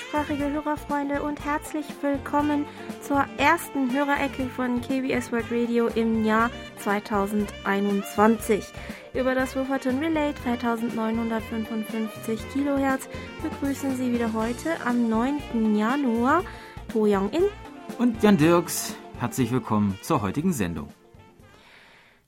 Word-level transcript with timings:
deutschsprachige 0.00 0.50
Hörerfreunde 0.50 1.22
und 1.22 1.44
herzlich 1.44 1.84
willkommen 2.00 2.64
zur 3.02 3.24
ersten 3.36 3.92
Hörerecke 3.92 4.46
von 4.46 4.80
KBS 4.80 5.30
World 5.30 5.46
Radio 5.50 5.88
im 5.88 6.24
Jahr 6.24 6.50
2021. 6.78 8.64
Über 9.12 9.34
das 9.34 9.56
Wufferton 9.56 9.98
Relay 9.98 10.32
3955 10.44 12.40
Kilohertz 12.52 13.08
begrüßen 13.42 13.96
Sie 13.96 14.12
wieder 14.12 14.32
heute 14.32 14.70
am 14.86 15.08
9. 15.08 15.76
Januar 15.76 16.44
To 16.92 17.04
Young-in 17.04 17.44
und 17.98 18.22
Jan 18.22 18.36
Dirks. 18.36 18.96
Herzlich 19.18 19.50
willkommen 19.52 19.98
zur 20.02 20.22
heutigen 20.22 20.52
Sendung. 20.52 20.88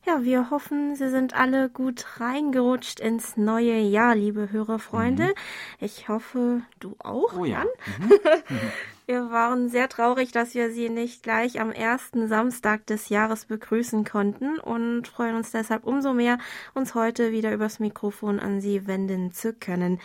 Ja, 0.05 0.25
wir 0.25 0.51
hoffen, 0.51 0.97
Sie 0.97 1.09
sind 1.11 1.35
alle 1.35 1.71
gut 1.71 2.05
reingerutscht 2.19 2.99
ins 2.99 3.37
neue 3.37 3.79
Jahr, 3.79 4.17
liebe 4.17 4.51
Hörerfreunde. 4.51 5.27
Mhm. 5.27 5.33
Ich 5.79 6.09
hoffe, 6.09 6.63
du 6.81 6.97
auch, 6.99 7.37
oh, 7.39 7.45
ja. 7.45 7.65
Mhm. 8.01 8.11
wir 9.07 9.31
waren 9.31 9.69
sehr 9.69 9.89
traurig, 9.89 10.33
dass 10.33 10.57
wir 10.57 10.73
Sie 10.73 10.89
nicht 10.89 11.23
gleich 11.23 11.61
am 11.61 11.71
ersten 11.71 12.27
Samstag 12.27 12.85
des 12.87 13.11
Jahres 13.11 13.45
begrüßen 13.45 14.05
konnten 14.05 14.59
und 14.59 15.07
freuen 15.07 15.37
uns 15.37 15.53
deshalb 15.53 15.87
umso 15.87 16.13
mehr, 16.13 16.39
uns 16.75 16.97
heute 16.97 17.31
wieder 17.31 17.53
übers 17.53 17.79
Mikrofon 17.79 18.41
an 18.41 18.61
Sie 18.61 18.89
wenden 18.89 19.31
zu 19.31 19.53
können. 19.53 20.01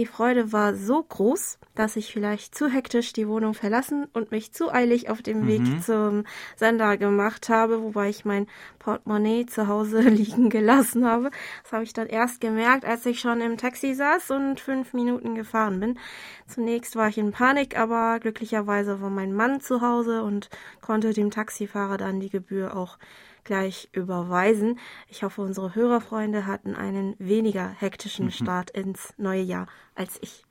Die 0.00 0.06
Freude 0.06 0.50
war 0.50 0.74
so 0.74 1.02
groß, 1.02 1.58
dass 1.74 1.94
ich 1.96 2.10
vielleicht 2.10 2.54
zu 2.54 2.68
hektisch 2.68 3.12
die 3.12 3.28
Wohnung 3.28 3.52
verlassen 3.52 4.06
und 4.14 4.30
mich 4.30 4.50
zu 4.50 4.72
eilig 4.72 5.10
auf 5.10 5.20
dem 5.20 5.46
Weg 5.46 5.60
Mhm. 5.60 5.82
zum 5.82 6.24
Sender 6.56 6.96
gemacht 6.96 7.50
habe, 7.50 7.82
wobei 7.82 8.08
ich 8.08 8.24
mein 8.24 8.46
Portemonnaie 8.78 9.44
zu 9.44 9.68
Hause 9.68 10.00
liegen 10.08 10.48
gelassen 10.48 11.04
habe. 11.04 11.30
Das 11.64 11.72
habe 11.72 11.84
ich 11.84 11.92
dann 11.92 12.06
erst 12.06 12.40
gemerkt, 12.40 12.86
als 12.86 13.04
ich 13.04 13.20
schon 13.20 13.42
im 13.42 13.58
Taxi 13.58 13.92
saß 13.92 14.30
und 14.30 14.58
fünf 14.58 14.94
Minuten 14.94 15.34
gefahren 15.34 15.78
bin. 15.80 15.98
Zunächst 16.46 16.96
war 16.96 17.08
ich 17.08 17.18
in 17.18 17.32
Panik, 17.32 17.78
aber 17.78 18.20
glücklicherweise 18.20 19.02
war 19.02 19.10
mein 19.10 19.34
Mann 19.34 19.60
zu 19.60 19.82
Hause 19.82 20.22
und 20.22 20.48
konnte 20.80 21.12
dem 21.12 21.30
Taxifahrer 21.30 21.98
dann 21.98 22.20
die 22.20 22.30
Gebühr 22.30 22.74
auch 22.74 22.96
gleich 23.44 23.88
überweisen. 23.92 24.78
Ich 25.08 25.22
hoffe, 25.22 25.42
unsere 25.42 25.74
Hörerfreunde 25.74 26.46
hatten 26.46 26.74
einen 26.74 27.14
weniger 27.18 27.68
hektischen 27.68 28.30
Start 28.30 28.70
ins 28.70 29.14
neue 29.16 29.42
Jahr 29.42 29.66
als 29.94 30.18
ich. 30.22 30.44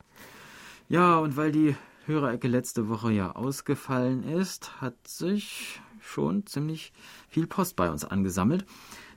Ja, 0.88 1.20
und 1.20 1.38
weil 1.38 1.52
die 1.52 1.76
Hörerecke 2.06 2.48
letzte 2.48 2.90
Woche 2.90 3.12
ja 3.12 3.32
ausgefallen 3.34 4.24
ist, 4.24 4.82
hat 4.82 4.96
sich 5.08 5.80
schon 6.00 6.46
ziemlich 6.48 6.92
viel 7.28 7.46
Post 7.46 7.76
bei 7.76 7.90
uns 7.90 8.04
angesammelt, 8.04 8.66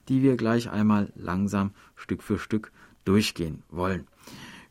die 0.09 0.23
wir 0.23 0.37
gleich 0.37 0.71
einmal 0.71 1.13
langsam 1.17 1.73
Stück 1.97 2.23
für 2.23 2.39
Stück 2.39 2.73
durchgehen 3.05 3.63
wollen. 3.71 4.07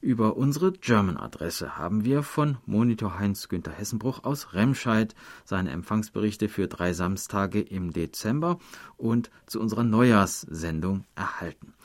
Über 0.01 0.35
unsere 0.35 0.71
German-Adresse 0.71 1.77
haben 1.77 2.03
wir 2.03 2.23
von 2.23 2.57
Monitor 2.65 3.19
Heinz-Günther 3.19 3.71
Hessenbruch 3.71 4.23
aus 4.23 4.53
Remscheid 4.53 5.13
seine 5.45 5.69
Empfangsberichte 5.69 6.49
für 6.49 6.67
drei 6.67 6.93
Samstage 6.93 7.61
im 7.61 7.93
Dezember 7.93 8.57
und 8.97 9.29
zu 9.45 9.61
unserer 9.61 9.83
Neujahrssendung 9.83 11.05
erhalten. 11.15 11.75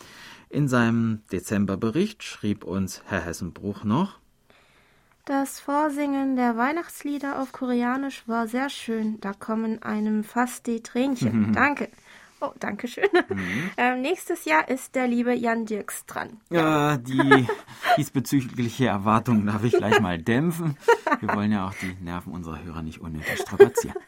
In 0.48 0.66
seinem 0.66 1.24
Dezemberbericht 1.30 2.22
schrieb 2.22 2.64
uns 2.64 3.02
Herr 3.04 3.20
Hessenbruch 3.20 3.84
noch, 3.84 4.18
Das 5.26 5.60
Vorsingen 5.60 6.36
der 6.36 6.56
Weihnachtslieder 6.56 7.38
auf 7.42 7.52
Koreanisch 7.52 8.26
war 8.26 8.48
sehr 8.48 8.70
schön. 8.70 9.20
Da 9.20 9.34
kommen 9.34 9.82
einem 9.82 10.24
fast 10.24 10.66
die 10.66 10.82
Tränchen. 10.82 11.52
Danke. 11.54 11.90
Oh, 12.40 12.52
danke 12.58 12.88
schön. 12.88 13.08
Ähm, 13.78 14.00
nächstes 14.00 14.44
Jahr 14.44 14.68
ist 14.68 14.94
der 14.94 15.06
liebe 15.06 15.34
Jan 15.34 15.66
Dirks 15.66 16.06
dran. 16.06 16.40
Ja, 16.50 16.96
die 16.96 17.46
diesbezügliche 17.96 18.86
Erwartung 18.86 19.44
darf 19.46 19.64
ich 19.64 19.72
gleich 19.72 20.00
mal 20.00 20.18
dämpfen. 20.18 20.76
Wir 21.20 21.34
wollen 21.34 21.52
ja 21.52 21.66
auch 21.68 21.74
die 21.74 21.94
Nerven 22.02 22.32
unserer 22.32 22.62
Hörer 22.62 22.82
nicht 22.82 23.00
unnötig 23.00 23.40
strapazieren. 23.40 23.96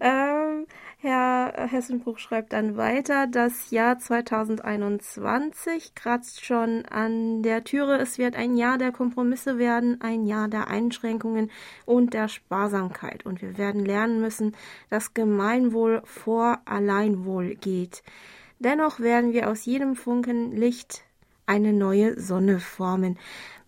Ähm, 0.00 0.66
Herr 1.00 1.68
Hessenbruch 1.70 2.18
schreibt 2.18 2.52
dann 2.52 2.76
weiter, 2.76 3.28
das 3.28 3.70
Jahr 3.70 4.00
2021 4.00 5.94
kratzt 5.94 6.44
schon 6.44 6.86
an 6.86 7.44
der 7.44 7.62
Türe. 7.62 7.98
Es 7.98 8.18
wird 8.18 8.34
ein 8.34 8.56
Jahr 8.56 8.78
der 8.78 8.90
Kompromisse 8.90 9.58
werden, 9.58 10.00
ein 10.00 10.26
Jahr 10.26 10.48
der 10.48 10.66
Einschränkungen 10.66 11.52
und 11.86 12.14
der 12.14 12.26
Sparsamkeit. 12.26 13.24
Und 13.24 13.42
wir 13.42 13.56
werden 13.58 13.84
lernen 13.84 14.20
müssen, 14.20 14.56
dass 14.90 15.14
Gemeinwohl 15.14 16.02
vor 16.04 16.58
Alleinwohl 16.64 17.54
geht. 17.54 18.02
Dennoch 18.58 18.98
werden 18.98 19.32
wir 19.32 19.50
aus 19.50 19.66
jedem 19.66 19.94
Funken 19.94 20.50
Licht 20.50 21.04
eine 21.48 21.72
neue 21.72 22.20
Sonne 22.20 22.60
formen. 22.60 23.18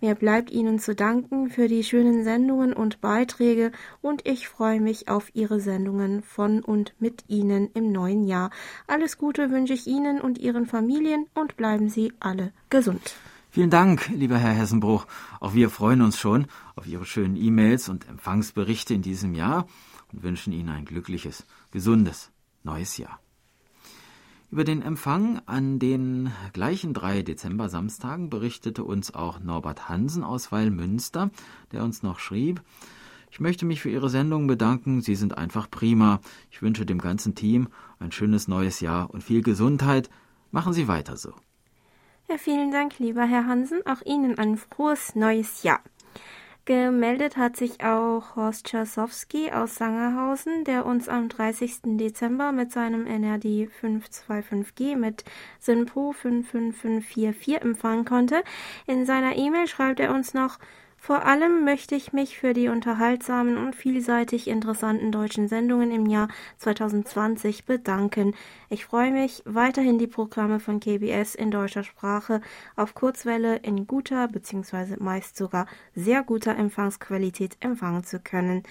Mir 0.01 0.15
bleibt 0.15 0.51
Ihnen 0.51 0.79
zu 0.79 0.95
danken 0.95 1.51
für 1.51 1.69
die 1.69 1.85
schönen 1.85 2.25
Sendungen 2.25 2.73
und 2.73 3.01
Beiträge 3.03 3.71
und 4.01 4.27
ich 4.27 4.49
freue 4.49 4.81
mich 4.81 5.09
auf 5.09 5.35
Ihre 5.35 5.61
Sendungen 5.61 6.23
von 6.23 6.63
und 6.63 6.95
mit 6.99 7.25
Ihnen 7.29 7.71
im 7.75 7.93
neuen 7.93 8.27
Jahr. 8.27 8.51
Alles 8.87 9.19
Gute 9.19 9.51
wünsche 9.51 9.75
ich 9.75 9.87
Ihnen 9.87 10.21
und 10.21 10.39
Ihren 10.39 10.67
Familien 10.67 11.27
und 11.35 11.57
bleiben 11.57 11.91
Sie 11.91 12.13
alle 12.19 12.53
gesund. 12.71 13.15
Vielen 13.51 13.69
Dank, 13.69 14.09
lieber 14.09 14.39
Herr 14.39 14.53
Hessenbruch. 14.55 15.07
Auch 15.41 15.55
wir 15.55 15.71
freuen 15.71 16.03
uns 16.03 16.19
schon 16.19 16.47
auf 16.77 16.87
Ihre 16.87 17.05
schönen 17.05 17.37
E-Mails 17.37 17.89
und 17.89 18.09
Empfangsberichte 18.09 18.95
in 18.95 19.03
diesem 19.03 19.35
Jahr 19.35 19.67
und 20.13 20.23
wünschen 20.23 20.53
Ihnen 20.53 20.69
ein 20.71 20.85
glückliches, 20.85 21.45
gesundes 21.73 22.31
neues 22.63 22.97
Jahr. 22.97 23.21
Über 24.51 24.65
den 24.65 24.83
Empfang 24.83 25.41
an 25.47 25.79
den 25.79 26.33
gleichen 26.53 26.93
drei 26.93 27.23
Dezember-Samstagen 27.23 28.31
berichtete 28.31 28.83
uns 28.83 29.15
auch 29.15 29.39
Norbert 29.39 29.89
Hansen 29.89 30.25
aus 30.25 30.51
Weilmünster, 30.51 31.31
der 31.73 31.85
uns 31.85 32.03
noch 32.03 32.19
schrieb, 32.19 32.61
ich 33.31 33.39
möchte 33.39 33.65
mich 33.65 33.81
für 33.81 33.91
Ihre 33.91 34.11
Sendung 34.11 34.47
bedanken. 34.47 35.03
Sie 35.03 35.15
sind 35.15 35.39
einfach 35.39 35.71
prima. 35.71 36.21
Ich 36.51 36.63
wünsche 36.63 36.85
dem 36.85 36.99
ganzen 36.99 37.35
Team 37.35 37.69
ein 38.01 38.11
schönes 38.13 38.49
neues 38.49 38.81
Jahr 38.81 39.11
und 39.11 39.23
viel 39.23 39.43
Gesundheit. 39.43 40.11
Machen 40.51 40.73
Sie 40.73 40.89
weiter 40.89 41.17
so. 41.17 41.33
Ja, 42.29 42.39
vielen 42.39 42.73
Dank, 42.73 42.99
lieber 42.99 43.25
Herr 43.25 43.47
Hansen. 43.47 43.81
Auch 43.87 44.03
Ihnen 44.05 44.37
ein 44.37 44.57
frohes 44.57 45.15
neues 45.15 45.63
Jahr. 45.63 45.81
Gemeldet 46.67 47.39
hat 47.39 47.57
sich 47.57 47.83
auch 47.83 48.37
Horst 48.37 48.67
Czasowski 48.67 49.51
aus 49.51 49.77
Sangerhausen, 49.77 50.65
der 50.65 50.85
uns 50.85 51.09
am 51.09 51.29
30. 51.29 51.81
Dezember 51.97 52.53
mit 52.53 52.71
seinem 52.71 53.07
NRD 53.07 53.71
525G 53.83 54.97
mit 54.97 55.25
SINPO 55.59 56.13
55544 56.13 57.63
empfangen 57.63 58.05
konnte. 58.05 58.43
In 58.87 59.07
seiner 59.07 59.37
E-Mail 59.37 59.67
schreibt 59.69 60.01
er 60.01 60.15
uns 60.15 60.35
noch, 60.35 60.59
vor 61.01 61.25
allem 61.25 61.65
möchte 61.65 61.95
ich 61.95 62.13
mich 62.13 62.39
für 62.39 62.53
die 62.53 62.69
unterhaltsamen 62.69 63.57
und 63.57 63.75
vielseitig 63.75 64.49
interessanten 64.49 65.11
deutschen 65.11 65.49
Sendungen 65.49 65.91
im 65.91 66.05
Jahr 66.05 66.29
2020 66.59 67.65
bedanken. 67.65 68.35
Ich 68.69 68.85
freue 68.85 69.11
mich, 69.11 69.43
weiterhin 69.47 69.99
die 69.99 70.07
Programme 70.07 70.61
von 70.61 70.79
KBS 70.79 71.35
in 71.35 71.51
deutscher 71.51 71.85
Sprache 71.85 72.43
auf 72.77 72.95
Kurzwelle 72.95 73.57
in 73.57 73.87
guter 73.87 74.29
bzw. 74.29 74.97
meist 74.99 75.39
sogar 75.39 75.65
sehr 75.95 76.23
guter 76.23 76.55
Empfangsqualität 76.55 77.57
empfangen 77.61 78.05
zu 78.05 78.21
können. 78.21 78.63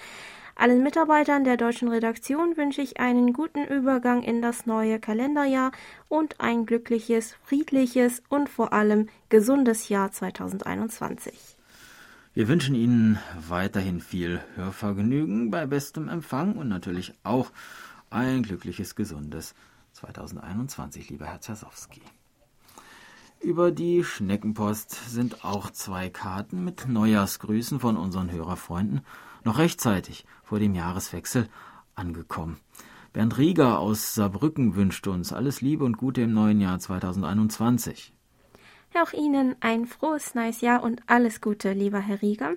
Allen 0.54 0.84
Mitarbeitern 0.84 1.42
der 1.42 1.56
deutschen 1.56 1.88
Redaktion 1.88 2.56
wünsche 2.56 2.80
ich 2.80 3.00
einen 3.00 3.32
guten 3.32 3.64
Übergang 3.64 4.22
in 4.22 4.40
das 4.40 4.66
neue 4.66 5.00
Kalenderjahr 5.00 5.72
und 6.08 6.40
ein 6.40 6.64
glückliches, 6.64 7.34
friedliches 7.42 8.22
und 8.28 8.48
vor 8.48 8.72
allem 8.72 9.08
gesundes 9.30 9.88
Jahr 9.88 10.12
2021. 10.12 11.59
Wir 12.32 12.46
wünschen 12.46 12.76
Ihnen 12.76 13.18
weiterhin 13.48 14.00
viel 14.00 14.40
Hörvergnügen 14.54 15.50
bei 15.50 15.66
bestem 15.66 16.08
Empfang 16.08 16.54
und 16.54 16.68
natürlich 16.68 17.12
auch 17.24 17.50
ein 18.08 18.44
glückliches, 18.44 18.94
gesundes 18.94 19.56
2021, 19.94 21.10
lieber 21.10 21.26
Herr 21.26 21.40
Zersowski. 21.40 22.02
Über 23.40 23.72
die 23.72 24.04
Schneckenpost 24.04 24.92
sind 25.10 25.44
auch 25.44 25.70
zwei 25.70 26.08
Karten 26.08 26.62
mit 26.62 26.86
Neujahrsgrüßen 26.86 27.80
von 27.80 27.96
unseren 27.96 28.30
Hörerfreunden 28.30 29.00
noch 29.42 29.58
rechtzeitig 29.58 30.24
vor 30.44 30.60
dem 30.60 30.76
Jahreswechsel 30.76 31.48
angekommen. 31.96 32.58
Bernd 33.12 33.38
Rieger 33.38 33.80
aus 33.80 34.14
Saarbrücken 34.14 34.76
wünscht 34.76 35.08
uns 35.08 35.32
alles 35.32 35.62
Liebe 35.62 35.84
und 35.84 35.96
Gute 35.96 36.22
im 36.22 36.32
neuen 36.32 36.60
Jahr 36.60 36.78
2021. 36.78 38.12
Auch 38.94 39.12
Ihnen 39.12 39.54
ein 39.60 39.86
frohes 39.86 40.34
neues 40.34 40.60
Jahr 40.60 40.82
und 40.82 41.02
alles 41.06 41.40
Gute, 41.40 41.72
lieber 41.72 42.00
Herr 42.00 42.20
Rieger. 42.20 42.56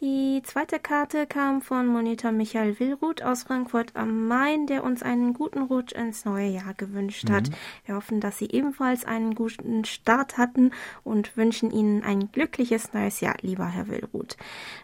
Die 0.00 0.42
zweite 0.44 0.78
Karte 0.78 1.26
kam 1.26 1.62
von 1.62 1.86
Monitor 1.86 2.32
Michael 2.32 2.78
Willruth 2.80 3.22
aus 3.22 3.44
Frankfurt 3.44 3.94
am 3.94 4.26
Main, 4.26 4.66
der 4.66 4.84
uns 4.84 5.02
einen 5.02 5.32
guten 5.32 5.62
Rutsch 5.62 5.92
ins 5.92 6.24
neue 6.24 6.48
Jahr 6.48 6.74
gewünscht 6.74 7.30
hat. 7.30 7.50
Wir 7.84 7.94
hoffen, 7.94 8.20
dass 8.20 8.38
Sie 8.38 8.50
ebenfalls 8.50 9.04
einen 9.04 9.34
guten 9.34 9.84
Start 9.84 10.36
hatten 10.36 10.72
und 11.04 11.36
wünschen 11.36 11.70
Ihnen 11.70 12.02
ein 12.02 12.30
glückliches 12.32 12.92
neues 12.92 13.20
Jahr, 13.20 13.36
lieber 13.40 13.66
Herr 13.66 13.88
Willruth. 13.88 14.36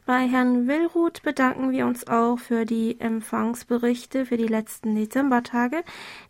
Bei 0.07 0.27
Herrn 0.27 0.67
Willruth 0.67 1.23
bedanken 1.23 1.73
wir 1.73 1.87
uns 1.87 2.07
auch 2.07 2.39
für 2.39 2.65
die 2.65 3.01
Empfangsberichte 3.01 4.25
für 4.25 4.37
die 4.37 4.47
letzten 4.47 4.95
Dezembertage. 4.95 5.85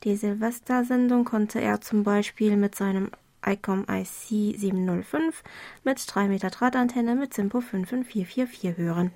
Die 0.05 0.17
Silvestersendung 0.17 1.25
konnte 1.25 1.61
er 1.61 1.81
zum 1.81 2.03
Beispiel 2.05 2.57
mit 2.57 2.75
seinem 2.75 3.11
ICOM 3.47 3.87
IC 3.89 4.59
705 4.59 5.43
mit 5.85 6.05
3 6.07 6.29
Meter 6.29 6.51
Drahtantenne 6.51 7.15
mit 7.15 7.35
Simpo 7.35 7.61
55444 7.61 8.77
hören. 8.77 9.13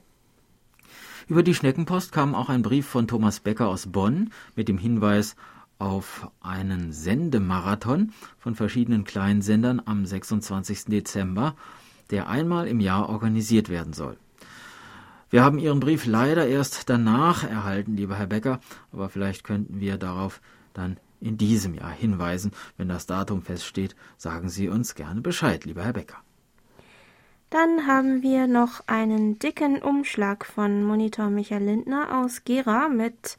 Über 1.29 1.43
die 1.43 1.55
Schneckenpost 1.55 2.13
kam 2.13 2.35
auch 2.35 2.49
ein 2.49 2.63
Brief 2.63 2.87
von 2.87 3.09
Thomas 3.09 3.41
Becker 3.41 3.69
aus 3.69 3.87
Bonn 3.91 4.31
mit 4.55 4.69
dem 4.69 4.79
Hinweis 4.79 5.35
auf 5.79 6.31
einen 6.41 6.93
Sendemarathon 6.93 8.13
von 8.39 8.55
verschiedenen 8.55 9.05
Kleinsendern 9.05 9.83
am 9.85 10.07
26. 10.07 10.87
Dezember, 10.87 11.55
der 12.11 12.29
einmal 12.29 12.69
im 12.69 12.81
Jahr 12.81 13.09
organisiert 13.09 13.69
werden 13.69 13.93
soll. 13.93 14.17
Wir 15.29 15.43
haben 15.43 15.59
Ihren 15.59 15.81
Brief 15.81 16.07
leider 16.07 16.47
erst 16.47 16.89
danach 16.89 17.43
erhalten, 17.43 17.97
lieber 17.97 18.15
Herr 18.15 18.29
Becker, 18.29 18.61
aber 18.93 19.09
vielleicht 19.09 19.43
könnten 19.43 19.81
wir 19.81 19.99
darauf 19.99 20.41
dann 20.73 20.99
in 21.21 21.39
diesem 21.39 21.75
Jahr 21.75 21.91
hinweisen. 21.91 22.53
Wenn 22.77 22.89
das 22.89 23.07
Datum 23.07 23.43
feststeht, 23.43 23.97
sagen 24.17 24.49
Sie 24.49 24.69
uns 24.69 24.95
gerne 24.95 25.21
Bescheid, 25.21 25.65
lieber 25.65 25.85
Herr 25.85 25.93
Becker. 25.93 26.19
Dann 27.51 27.87
haben 27.87 28.23
wir 28.23 28.49
noch 28.49 28.83
einen 28.87 29.39
dicken 29.39 29.81
Umschlag 29.81 30.45
von 30.45 30.83
Monitor 30.83 31.31
Michael 31.31 31.63
Lindner 31.63 32.21
aus 32.21 32.43
Gera 32.45 32.89
mit 32.89 33.37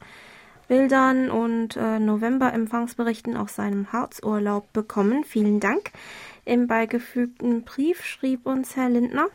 Bildern 0.66 1.30
und 1.30 1.76
äh, 1.76 1.98
November-Empfangsberichten 1.98 3.36
aus 3.36 3.54
seinem 3.54 3.92
Harzurlaub 3.92 4.72
bekommen. 4.72 5.24
Vielen 5.24 5.60
Dank. 5.60 5.92
Im 6.44 6.66
beigefügten 6.66 7.64
Brief 7.64 8.04
schrieb 8.04 8.46
uns 8.46 8.76
Herr 8.76 8.88
Lindner. 8.88 9.28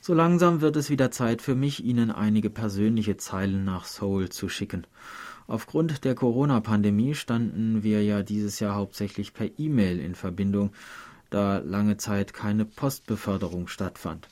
So 0.00 0.14
langsam 0.14 0.60
wird 0.60 0.76
es 0.76 0.90
wieder 0.90 1.12
Zeit 1.12 1.42
für 1.42 1.54
mich, 1.54 1.84
Ihnen 1.84 2.10
einige 2.10 2.50
persönliche 2.50 3.16
Zeilen 3.16 3.64
nach 3.64 3.84
Seoul 3.84 4.30
zu 4.30 4.48
schicken. 4.48 4.84
Aufgrund 5.46 6.04
der 6.04 6.14
Corona-Pandemie 6.14 7.14
standen 7.14 7.82
wir 7.82 8.02
ja 8.04 8.22
dieses 8.22 8.60
Jahr 8.60 8.74
hauptsächlich 8.74 9.34
per 9.34 9.48
E-Mail 9.58 9.98
in 9.98 10.14
Verbindung, 10.14 10.72
da 11.30 11.58
lange 11.58 11.96
Zeit 11.96 12.32
keine 12.32 12.64
Postbeförderung 12.64 13.68
stattfand. 13.68 14.28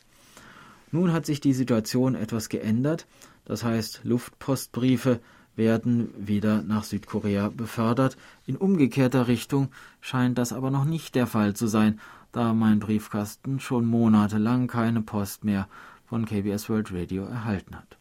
Nun 0.93 1.13
hat 1.13 1.27
sich 1.27 1.41
die 1.41 1.55
Situation 1.55 2.15
etwas 2.15 2.49
geändert, 2.49 3.07
das 3.45 3.65
heißt 3.65 4.01
Luftpostbriefe 4.05 5.21
werden 5.57 6.09
wieder 6.17 6.63
nach 6.63 6.85
Südkorea 6.85 7.49
befördert. 7.49 8.17
In 8.47 8.57
umgekehrter 8.57 9.29
Richtung 9.29 9.69
scheint 10.01 10.39
das 10.39 10.53
aber 10.53 10.71
noch 10.71 10.85
nicht 10.85 11.15
der 11.15 11.27
Fall 11.27 11.55
zu 11.55 11.67
sein, 11.67 12.01
da 12.33 12.55
mein 12.55 12.79
Briefkasten 12.79 13.61
schon 13.61 13.87
monatelang 13.87 14.69
keine 14.69 15.03
Post 15.03 15.45
mehr 15.45 15.69
von 16.07 16.25
KBS 16.25 16.69
World 16.69 16.93
Radio 16.93 17.25
erhalten 17.25 17.77
hat. 17.77 17.99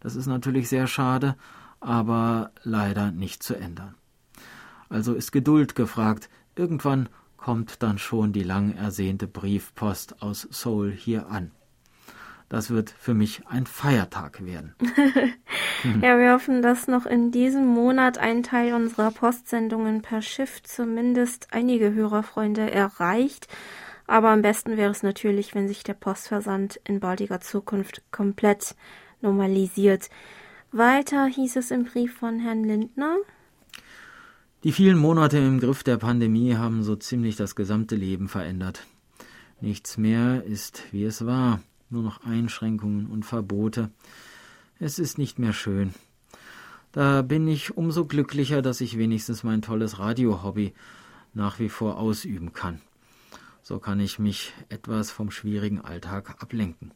Das 0.00 0.16
ist 0.16 0.26
natürlich 0.26 0.68
sehr 0.68 0.86
schade, 0.86 1.36
aber 1.80 2.52
leider 2.62 3.10
nicht 3.10 3.42
zu 3.42 3.54
ändern. 3.54 3.94
Also 4.88 5.14
ist 5.14 5.32
Geduld 5.32 5.74
gefragt. 5.74 6.28
Irgendwann 6.56 7.08
kommt 7.36 7.82
dann 7.82 7.98
schon 7.98 8.32
die 8.32 8.42
lang 8.42 8.74
ersehnte 8.74 9.26
Briefpost 9.26 10.22
aus 10.22 10.48
Seoul 10.50 10.90
hier 10.90 11.28
an. 11.28 11.52
Das 12.48 12.70
wird 12.70 12.90
für 12.90 13.12
mich 13.12 13.46
ein 13.46 13.66
Feiertag 13.66 14.44
werden. 14.44 14.74
ja, 16.02 16.18
wir 16.18 16.32
hoffen, 16.32 16.62
dass 16.62 16.88
noch 16.88 17.04
in 17.04 17.30
diesem 17.30 17.66
Monat 17.66 18.16
ein 18.16 18.42
Teil 18.42 18.72
unserer 18.72 19.10
Postsendungen 19.10 20.00
per 20.00 20.22
Schiff 20.22 20.62
zumindest 20.62 21.48
einige 21.50 21.92
Hörerfreunde 21.92 22.70
erreicht. 22.70 23.48
Aber 24.06 24.30
am 24.30 24.40
besten 24.40 24.78
wäre 24.78 24.90
es 24.90 25.02
natürlich, 25.02 25.54
wenn 25.54 25.68
sich 25.68 25.82
der 25.82 25.92
Postversand 25.92 26.80
in 26.84 27.00
baldiger 27.00 27.40
Zukunft 27.40 28.02
komplett 28.10 28.74
normalisiert. 29.20 30.08
Weiter 30.70 31.24
hieß 31.24 31.56
es 31.56 31.70
im 31.70 31.84
Brief 31.84 32.14
von 32.14 32.40
Herrn 32.40 32.62
Lindner. 32.62 33.16
Die 34.64 34.72
vielen 34.72 34.98
Monate 34.98 35.38
im 35.38 35.60
Griff 35.60 35.82
der 35.82 35.96
Pandemie 35.96 36.56
haben 36.56 36.82
so 36.82 36.94
ziemlich 36.94 37.36
das 37.36 37.54
gesamte 37.54 37.96
Leben 37.96 38.28
verändert. 38.28 38.86
Nichts 39.62 39.96
mehr 39.96 40.44
ist, 40.44 40.82
wie 40.92 41.04
es 41.04 41.24
war, 41.24 41.62
nur 41.88 42.02
noch 42.02 42.22
Einschränkungen 42.22 43.06
und 43.06 43.24
Verbote. 43.24 43.90
Es 44.78 44.98
ist 44.98 45.16
nicht 45.16 45.38
mehr 45.38 45.54
schön. 45.54 45.94
Da 46.92 47.22
bin 47.22 47.48
ich 47.48 47.78
umso 47.78 48.04
glücklicher, 48.04 48.60
dass 48.60 48.82
ich 48.82 48.98
wenigstens 48.98 49.44
mein 49.44 49.62
tolles 49.62 49.98
Radiohobby 49.98 50.74
nach 51.32 51.58
wie 51.60 51.70
vor 51.70 51.96
ausüben 51.96 52.52
kann. 52.52 52.82
So 53.62 53.78
kann 53.78 54.00
ich 54.00 54.18
mich 54.18 54.52
etwas 54.68 55.10
vom 55.10 55.30
schwierigen 55.30 55.80
Alltag 55.80 56.42
ablenken. 56.42 56.92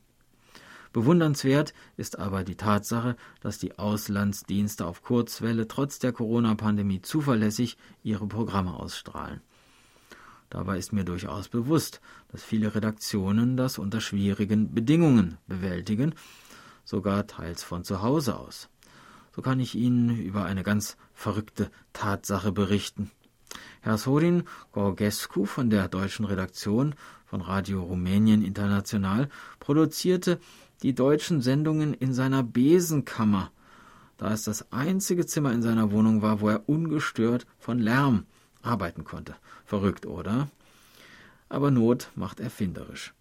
Bewundernswert 0.93 1.73
ist 1.97 2.19
aber 2.19 2.45
die 2.45 2.57
Tatsache, 2.57 3.17
dass 3.41 3.59
die 3.59 3.79
Auslandsdienste 3.79 4.87
auf 4.87 5.03
Kurzwelle 5.03 5.67
trotz 5.67 5.99
der 5.99 6.13
Corona-Pandemie 6.13 7.01
zuverlässig 7.01 7.79
ihre 8.03 8.27
Programme 8.27 8.75
ausstrahlen. 8.75 9.41
Dabei 10.51 10.77
ist 10.77 10.93
mir 10.93 11.05
durchaus 11.05 11.49
bewusst, 11.49 12.03
dass 12.31 12.43
viele 12.43 12.75
Redaktionen 12.75 13.57
das 13.57 13.79
unter 13.79 14.03
schwierigen 14.03 14.75
Bedingungen 14.75 15.39
bewältigen, 15.47 16.15
sogar 16.85 17.27
teils 17.27 17.63
von 17.63 17.85
zu 17.85 18.03
Hause 18.03 18.39
aus. 18.39 18.69
So 19.35 19.41
kann 19.41 19.61
ich 19.61 19.75
Ihnen 19.75 20.19
über 20.19 20.45
eine 20.45 20.63
ganz 20.63 20.99
verrückte 21.15 21.71
Tatsache 21.95 22.53
berichten. 22.53 23.11
Herr 23.81 23.97
Sorin 23.97 24.45
Gorgescu 24.73 25.47
von 25.47 25.71
der 25.71 25.89
deutschen 25.89 26.27
Redaktion 26.27 26.95
von 27.25 27.41
Radio 27.41 27.83
Rumänien 27.83 28.43
International 28.43 29.31
produzierte 29.59 30.39
die 30.83 30.95
deutschen 30.95 31.41
Sendungen 31.41 31.95
in 31.95 32.13
seiner 32.13 32.43
Besenkammer, 32.43 33.51
da 34.17 34.33
es 34.33 34.45
das 34.45 34.73
einzige 34.73 35.27
Zimmer 35.27 35.53
in 35.53 35.63
seiner 35.63 35.93
Wohnung 35.93 36.23
war, 36.23 36.41
wo 36.41 36.49
er 36.49 36.69
ungestört 36.69 37.47
von 37.59 37.79
Lärm 37.79 38.27
arbeiten 38.63 39.05
konnte. 39.05 39.35
Verrückt, 39.65 40.07
oder? 40.07 40.49
Aber 41.49 41.71
Not 41.71 42.11
macht 42.15 42.41
erfinderisch. 42.41 43.15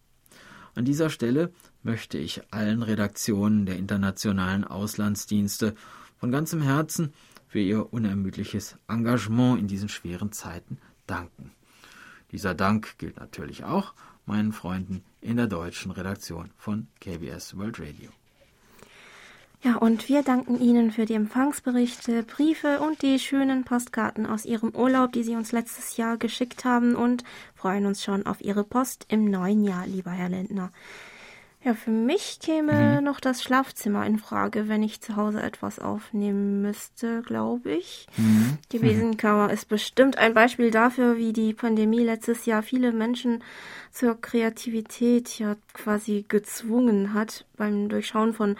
An 0.74 0.86
dieser 0.86 1.10
Stelle 1.10 1.52
möchte 1.84 2.18
ich 2.18 2.42
allen 2.52 2.81
Redaktionen 2.81 3.66
der 3.66 3.78
internationalen 3.78 4.63
Auslandsdienste 4.63 5.75
von 6.18 6.31
ganzem 6.31 6.62
Herzen 6.62 7.13
für 7.48 7.60
ihr 7.60 7.92
unermüdliches 7.92 8.78
Engagement 8.88 9.60
in 9.60 9.68
diesen 9.68 9.90
schweren 9.90 10.31
Zeiten 10.31 10.78
danken. 11.08 11.52
Dieser 12.31 12.54
Dank 12.54 12.98
gilt 12.98 13.18
natürlich 13.18 13.66
auch 13.66 13.94
meinen 14.31 14.54
Freunden 14.54 15.04
in 15.19 15.36
der 15.36 15.48
deutschen 15.48 15.92
Redaktion 15.92 16.51
von 16.57 16.88
KBS 17.01 17.57
World 17.57 17.80
Radio. 17.81 18.10
Ja, 19.62 19.75
und 19.75 20.08
wir 20.08 20.24
danken 20.24 20.60
Ihnen 20.60 20.91
für 20.91 21.06
die 21.06 21.13
Empfangsberichte, 21.13 22.24
Briefe 22.24 22.79
und 22.79 23.01
die 23.01 23.20
schönen 23.20 23.65
Postkarten 23.65 24.25
aus 24.25 24.46
Ihrem 24.46 24.74
Urlaub, 24.74 25.12
die 25.12 25.24
Sie 25.24 25.36
uns 25.36 25.51
letztes 25.51 25.98
Jahr 25.98 26.17
geschickt 26.17 26.63
haben 26.63 26.96
und 26.96 27.24
freuen 27.56 27.86
uns 27.86 28.03
schon 28.03 28.25
auf 28.25 28.41
Ihre 28.41 28.63
Post 28.63 29.06
im 29.10 29.29
neuen 29.29 29.63
Jahr, 29.65 29.86
lieber 29.86 30.12
Herr 30.12 30.29
Lindner. 30.29 30.72
Ja, 31.63 31.75
für 31.75 31.91
mich 31.91 32.39
käme 32.39 32.98
mhm. 32.98 33.03
noch 33.03 33.20
das 33.20 33.44
Schlafzimmer 33.44 34.03
in 34.08 34.18
Frage, 34.18 34.68
wenn 34.68 34.82
ich 34.82 35.00
zu 35.00 35.15
Hause 35.15 35.44
etwas 35.44 35.77
aufnehmen 35.77 36.63
müsste, 36.63 37.22
glaube 37.22 37.72
ich. 37.72 38.08
Mhm. 38.18 38.58
Die 38.72 38.80
Besenkammer 38.80 39.51
ist 39.51 39.70
bestimmt 39.70 40.18
ein 40.18 40.34
Beispiel 40.34 40.72
dafür, 40.72 41.18
wie 41.18 41.34
die 41.34 41.53
Pandemie 41.53 42.03
letztes 42.03 42.48
Jahr 42.48 42.63
viele 42.63 42.91
Menschen 42.91 43.44
zur 43.91 44.20
Kreativität 44.20 45.38
ja 45.38 45.56
quasi 45.74 46.25
gezwungen 46.27 47.13
hat. 47.13 47.46
Beim 47.58 47.89
Durchschauen 47.89 48.34
von 48.34 48.56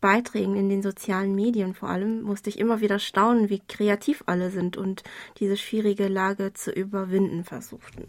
Beiträgen 0.00 0.54
in 0.54 0.68
den 0.68 0.82
sozialen 0.82 1.34
Medien 1.34 1.74
vor 1.74 1.88
allem 1.88 2.22
musste 2.22 2.48
ich 2.48 2.60
immer 2.60 2.80
wieder 2.80 3.00
staunen, 3.00 3.50
wie 3.50 3.60
kreativ 3.66 4.22
alle 4.26 4.50
sind 4.50 4.76
und 4.76 5.02
diese 5.38 5.56
schwierige 5.56 6.06
Lage 6.06 6.52
zu 6.52 6.70
überwinden 6.70 7.42
versuchten. 7.42 8.04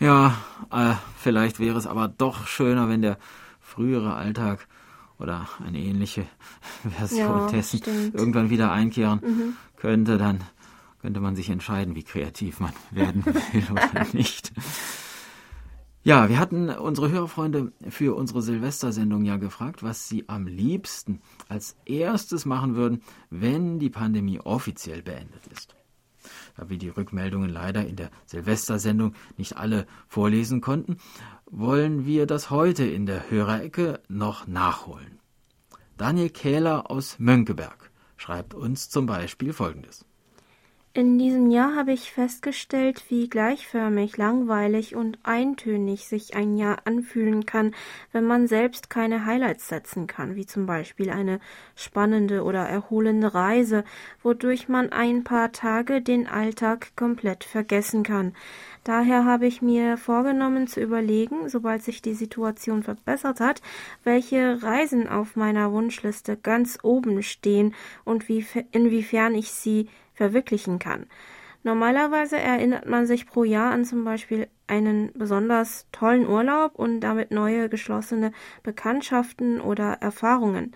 Ja, 0.00 0.34
äh, 0.72 0.94
vielleicht 1.18 1.60
wäre 1.60 1.76
es 1.76 1.86
aber 1.86 2.08
doch 2.08 2.46
schöner, 2.46 2.88
wenn 2.88 3.02
der 3.02 3.18
frühere 3.60 4.14
Alltag 4.14 4.66
oder 5.18 5.46
eine 5.64 5.78
ähnliche 5.78 6.26
Version 6.88 7.40
ja, 7.40 7.46
dessen 7.48 7.78
stimmt. 7.80 8.14
irgendwann 8.14 8.48
wieder 8.48 8.72
einkehren 8.72 9.20
mhm. 9.22 9.56
könnte, 9.76 10.16
dann 10.16 10.42
könnte 11.02 11.20
man 11.20 11.36
sich 11.36 11.50
entscheiden, 11.50 11.94
wie 11.94 12.02
kreativ 12.02 12.60
man 12.60 12.72
werden 12.90 13.24
will 13.26 13.64
oder 13.70 14.06
nicht. 14.14 14.52
Ja, 16.02 16.30
wir 16.30 16.38
hatten 16.38 16.70
unsere 16.70 17.10
Hörerfreunde 17.10 17.72
für 17.90 18.16
unsere 18.16 18.40
Silvestersendung 18.40 19.26
ja 19.26 19.36
gefragt, 19.36 19.82
was 19.82 20.08
sie 20.08 20.26
am 20.30 20.46
liebsten 20.46 21.20
als 21.50 21.76
erstes 21.84 22.46
machen 22.46 22.74
würden, 22.74 23.02
wenn 23.28 23.78
die 23.78 23.90
Pandemie 23.90 24.40
offiziell 24.40 25.02
beendet 25.02 25.46
ist. 25.48 25.74
Da 26.56 26.68
wir 26.68 26.78
die 26.78 26.88
Rückmeldungen 26.88 27.50
leider 27.50 27.86
in 27.86 27.96
der 27.96 28.10
Silvestersendung 28.26 29.14
nicht 29.36 29.56
alle 29.56 29.86
vorlesen 30.08 30.60
konnten, 30.60 30.96
wollen 31.46 32.06
wir 32.06 32.26
das 32.26 32.50
heute 32.50 32.84
in 32.84 33.06
der 33.06 33.30
Hörerecke 33.30 34.00
noch 34.08 34.46
nachholen. 34.46 35.20
Daniel 35.96 36.30
Kähler 36.30 36.90
aus 36.90 37.18
Mönckeberg 37.18 37.90
schreibt 38.16 38.54
uns 38.54 38.88
zum 38.88 39.06
Beispiel 39.06 39.52
Folgendes. 39.52 40.04
In 40.92 41.20
diesem 41.20 41.52
Jahr 41.52 41.76
habe 41.76 41.92
ich 41.92 42.10
festgestellt, 42.10 43.04
wie 43.10 43.28
gleichförmig, 43.28 44.16
langweilig 44.16 44.96
und 44.96 45.20
eintönig 45.22 46.08
sich 46.08 46.34
ein 46.34 46.56
Jahr 46.56 46.78
anfühlen 46.84 47.46
kann, 47.46 47.76
wenn 48.10 48.24
man 48.24 48.48
selbst 48.48 48.90
keine 48.90 49.24
Highlights 49.24 49.68
setzen 49.68 50.08
kann, 50.08 50.34
wie 50.34 50.46
zum 50.46 50.66
Beispiel 50.66 51.10
eine 51.10 51.38
spannende 51.76 52.42
oder 52.42 52.68
erholende 52.68 53.32
Reise, 53.32 53.84
wodurch 54.24 54.68
man 54.68 54.90
ein 54.90 55.22
paar 55.22 55.52
Tage 55.52 56.02
den 56.02 56.26
Alltag 56.26 56.96
komplett 56.96 57.44
vergessen 57.44 58.02
kann. 58.02 58.34
Daher 58.82 59.24
habe 59.24 59.46
ich 59.46 59.62
mir 59.62 59.96
vorgenommen 59.96 60.66
zu 60.66 60.80
überlegen, 60.80 61.48
sobald 61.48 61.84
sich 61.84 62.02
die 62.02 62.14
Situation 62.14 62.82
verbessert 62.82 63.38
hat, 63.38 63.62
welche 64.02 64.60
Reisen 64.60 65.06
auf 65.06 65.36
meiner 65.36 65.70
Wunschliste 65.70 66.36
ganz 66.36 66.78
oben 66.82 67.22
stehen 67.22 67.76
und 68.04 68.28
wie, 68.28 68.44
inwiefern 68.72 69.36
ich 69.36 69.52
sie 69.52 69.88
verwirklichen 70.20 70.78
kann. 70.78 71.06
Normalerweise 71.62 72.38
erinnert 72.38 72.86
man 72.86 73.06
sich 73.06 73.26
pro 73.26 73.42
Jahr 73.42 73.72
an 73.72 73.86
zum 73.86 74.04
Beispiel 74.04 74.48
einen 74.66 75.12
besonders 75.14 75.86
tollen 75.92 76.28
Urlaub 76.28 76.74
und 76.74 77.00
damit 77.00 77.30
neue 77.30 77.70
geschlossene 77.70 78.32
Bekanntschaften 78.62 79.62
oder 79.62 79.94
Erfahrungen. 80.02 80.74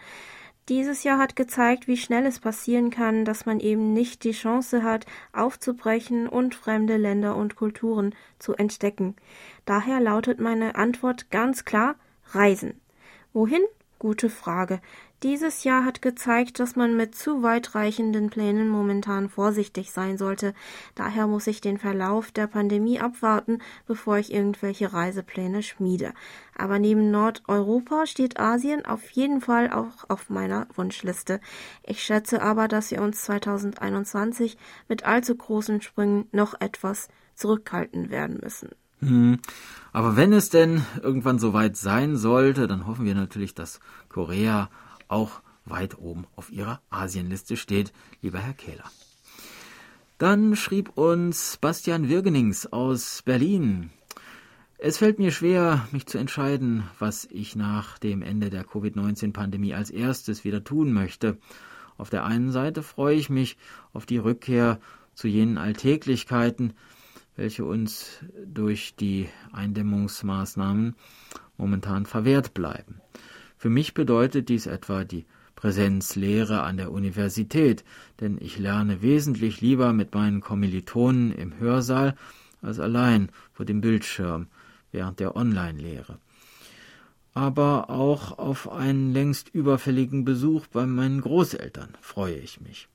Dieses 0.71 1.05
Jahr 1.05 1.19
hat 1.19 1.37
gezeigt, 1.37 1.89
wie 1.89 1.99
schnell 1.99 2.25
es 2.25 2.41
passieren 2.41 2.89
kann, 2.89 3.27
dass 3.27 3.45
man 3.45 3.61
eben 3.61 3.93
nicht 3.93 4.25
die 4.25 4.33
Chance 4.33 4.83
hat, 4.83 5.05
aufzubrechen 5.35 6.27
und 6.27 6.55
fremde 6.55 6.97
Länder 6.97 7.37
und 7.37 7.55
Kulturen 7.55 8.15
zu 8.39 8.55
entdecken. 8.55 9.15
Daher 9.67 10.01
lautet 10.01 10.41
meine 10.41 10.75
Antwort 10.75 11.31
ganz 11.31 11.67
klar 11.67 11.97
Reisen. 12.33 12.81
Wohin? 13.35 13.61
Gute 13.99 14.31
Frage. 14.31 14.81
Dieses 15.25 15.65
Jahr 15.65 15.87
hat 15.87 16.03
gezeigt, 16.03 16.61
dass 16.61 16.77
man 16.77 16.99
mit 16.99 17.15
zu 17.15 17.43
weitreichenden 17.43 18.29
Plänen 18.29 18.69
momentan 18.69 19.31
vorsichtig 19.31 19.91
sein 19.91 20.19
sollte. 20.19 20.53
Daher 20.95 21.27
muss 21.27 21.47
ich 21.47 21.63
den 21.63 21.79
Verlauf 21.79 22.31
der 22.31 22.47
Pandemie 22.47 23.01
abwarten, 23.01 23.61
bevor 23.87 24.19
ich 24.19 24.35
irgendwelche 24.35 24.93
Reisepläne 24.93 25.63
schmiede. 25.63 26.13
Aber 26.59 26.79
neben 26.79 27.11
Nordeuropa 27.11 28.05
steht 28.05 28.39
Asien 28.39 28.85
auf 28.85 29.09
jeden 29.13 29.41
Fall 29.41 29.73
auch 29.73 30.11
auf 30.11 30.29
meiner 30.29 30.67
Wunschliste. 30.75 31.41
Ich 31.85 32.03
schätze 32.03 32.43
aber, 32.43 32.69
dass 32.69 32.91
wir 32.91 33.01
uns 33.01 33.23
2021 33.23 34.59
mit 34.91 35.07
allzu 35.07 35.35
großen 35.37 35.81
Sprüngen 35.81 36.29
noch 36.33 36.53
etwas 36.61 37.09
zurückhalten 37.35 38.11
werden 38.11 38.41
müssen. 38.43 38.69
Hm. 39.01 39.39
Aber 39.95 40.17
wenn 40.19 40.35
es 40.35 40.51
denn 40.51 40.85
irgendwann 41.03 41.39
soweit 41.39 41.79
sein 41.79 42.19
sollte, 42.19 42.67
dann 42.67 42.87
hoffen 42.87 43.07
wir 43.07 43.15
natürlich, 43.15 43.55
dass 43.55 43.81
Korea 44.11 44.69
auch 45.09 45.43
weit 45.65 45.99
oben 45.99 46.27
auf 46.37 46.51
Ihrer 46.51 46.81
Asienliste 46.91 47.57
steht, 47.57 47.93
lieber 48.21 48.39
Herr 48.39 48.55
Kehler. 48.55 48.85
Dann 50.19 50.55
schrieb 50.57 50.97
uns 50.97 51.57
Bastian 51.57 52.09
Wirgenings 52.09 52.67
aus 52.67 53.23
Berlin. 53.23 53.91
Es 54.79 54.99
fällt 54.99 55.19
mir 55.19 55.31
schwer, 55.31 55.89
mich 55.93 56.07
zu 56.07 56.19
entscheiden, 56.19 56.85
was 56.99 57.27
ich 57.31 57.57
nach 57.57 57.99
dem 57.99 58.23
Ende 58.23 58.51
der 58.51 58.65
Covid-19-Pandemie 58.65 59.75
als 59.75 59.91
erstes 59.91 60.45
wieder 60.45 60.63
tun 60.63 60.93
möchte. 60.93 61.39
Auf 61.97 62.11
der 62.11 62.25
einen 62.25 62.53
Seite 62.53 62.83
freue 62.83 63.17
ich 63.17 63.31
mich 63.31 63.57
auf 63.93 64.05
die 64.05 64.19
Rückkehr 64.19 64.81
zu 65.15 65.29
jenen 65.29 65.59
Alltäglichkeiten, 65.59 66.75
welche 67.37 67.65
uns 67.65 68.21
durch 68.45 68.95
die 68.97 69.29
Eindämmungsmaßnahmen 69.53 70.97
momentan 71.57 72.07
verwehrt 72.07 72.55
bleiben. 72.55 73.01
Für 73.65 73.71
mich 73.71 73.95
bedeutet 73.95 74.51
dies 74.51 74.67
etwa 74.67 75.05
die 75.05 75.25
Präsenzlehre 75.57 76.65
an 76.65 76.77
der 76.77 76.93
Universität, 76.93 77.83
denn 78.21 78.37
ich 78.39 78.59
lerne 78.59 79.01
wesentlich 79.01 79.63
lieber 79.63 79.95
mit 79.95 80.15
meinen 80.15 80.43
Kommilitonen 80.43 81.33
im 81.33 81.59
Hörsaal 81.59 82.15
als 82.61 82.79
allein 82.79 83.31
vor 83.55 83.65
dem 83.65 83.81
Bildschirm 83.81 84.49
während 84.93 85.19
der 85.19 85.35
Online-Lehre. 85.35 86.19
Aber 87.33 87.89
auch 87.89 88.37
auf 88.37 88.71
einen 88.71 89.15
längst 89.15 89.49
überfälligen 89.49 90.27
Besuch 90.27 90.67
bei 90.67 90.85
meinen 90.85 91.23
Großeltern 91.23 91.97
freue 92.03 92.37
ich 92.37 92.61
mich. 92.61 92.91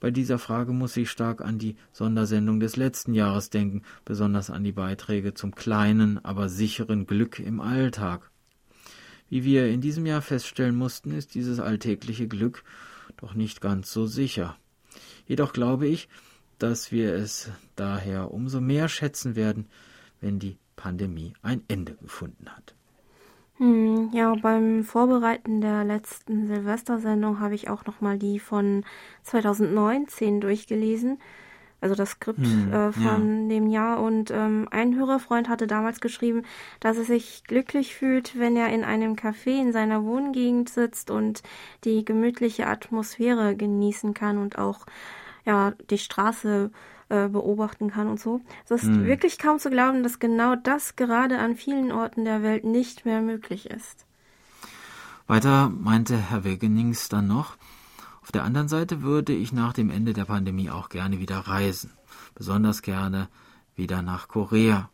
Bei 0.00 0.10
dieser 0.10 0.40
Frage 0.40 0.72
muss 0.72 0.96
ich 0.96 1.12
stark 1.12 1.40
an 1.40 1.60
die 1.60 1.76
Sondersendung 1.92 2.58
des 2.58 2.74
letzten 2.74 3.14
Jahres 3.14 3.50
denken, 3.50 3.82
besonders 4.04 4.50
an 4.50 4.64
die 4.64 4.72
Beiträge 4.72 5.32
zum 5.32 5.54
kleinen, 5.54 6.18
aber 6.24 6.48
sicheren 6.48 7.06
Glück 7.06 7.38
im 7.38 7.60
Alltag. 7.60 8.32
Wie 9.28 9.44
wir 9.44 9.68
in 9.68 9.80
diesem 9.80 10.06
Jahr 10.06 10.22
feststellen 10.22 10.76
mussten, 10.76 11.12
ist 11.12 11.34
dieses 11.34 11.60
alltägliche 11.60 12.28
Glück 12.28 12.64
doch 13.16 13.34
nicht 13.34 13.60
ganz 13.60 13.92
so 13.92 14.06
sicher. 14.06 14.56
Jedoch 15.26 15.52
glaube 15.52 15.86
ich, 15.86 16.08
dass 16.58 16.92
wir 16.92 17.14
es 17.14 17.50
daher 17.76 18.32
umso 18.32 18.60
mehr 18.60 18.88
schätzen 18.88 19.36
werden, 19.36 19.66
wenn 20.20 20.38
die 20.38 20.56
Pandemie 20.76 21.34
ein 21.42 21.62
Ende 21.68 21.94
gefunden 21.94 22.48
hat. 22.48 22.74
Hm, 23.56 24.10
ja, 24.12 24.34
beim 24.34 24.82
Vorbereiten 24.82 25.60
der 25.60 25.84
letzten 25.84 26.48
Silvestersendung 26.48 27.38
habe 27.38 27.54
ich 27.54 27.68
auch 27.68 27.86
noch 27.86 28.00
mal 28.00 28.18
die 28.18 28.40
von 28.40 28.84
2019 29.22 30.40
durchgelesen 30.40 31.18
also 31.84 31.94
das 31.94 32.12
Skript 32.12 32.38
hm, 32.38 32.72
äh, 32.72 32.92
von 32.92 33.42
ja. 33.42 33.48
dem 33.54 33.68
Jahr. 33.68 34.00
Und 34.00 34.30
ähm, 34.30 34.66
ein 34.70 34.96
Hörerfreund 34.96 35.50
hatte 35.50 35.66
damals 35.66 36.00
geschrieben, 36.00 36.42
dass 36.80 36.96
er 36.96 37.04
sich 37.04 37.44
glücklich 37.44 37.94
fühlt, 37.94 38.38
wenn 38.38 38.56
er 38.56 38.70
in 38.70 38.84
einem 38.84 39.16
Café 39.16 39.60
in 39.60 39.70
seiner 39.70 40.02
Wohngegend 40.02 40.70
sitzt 40.70 41.10
und 41.10 41.42
die 41.84 42.02
gemütliche 42.02 42.66
Atmosphäre 42.66 43.54
genießen 43.54 44.14
kann 44.14 44.38
und 44.38 44.56
auch 44.56 44.86
ja 45.44 45.74
die 45.90 45.98
Straße 45.98 46.70
äh, 47.10 47.28
beobachten 47.28 47.90
kann 47.90 48.08
und 48.08 48.18
so. 48.18 48.40
Es 48.64 48.70
ist 48.70 48.84
hm. 48.84 49.04
wirklich 49.04 49.38
kaum 49.38 49.58
zu 49.58 49.68
glauben, 49.68 50.02
dass 50.02 50.18
genau 50.18 50.56
das 50.56 50.96
gerade 50.96 51.38
an 51.38 51.54
vielen 51.54 51.92
Orten 51.92 52.24
der 52.24 52.42
Welt 52.42 52.64
nicht 52.64 53.04
mehr 53.04 53.20
möglich 53.20 53.68
ist. 53.68 54.06
Weiter 55.26 55.68
meinte 55.68 56.16
Herr 56.16 56.44
Wegenings 56.44 57.10
dann 57.10 57.26
noch, 57.26 57.58
auf 58.24 58.32
der 58.32 58.44
anderen 58.44 58.68
Seite 58.68 59.02
würde 59.02 59.34
ich 59.34 59.52
nach 59.52 59.74
dem 59.74 59.90
Ende 59.90 60.14
der 60.14 60.24
Pandemie 60.24 60.70
auch 60.70 60.88
gerne 60.88 61.18
wieder 61.20 61.40
reisen, 61.40 61.90
besonders 62.34 62.80
gerne 62.80 63.28
wieder 63.76 64.00
nach 64.00 64.28
Korea. 64.28 64.88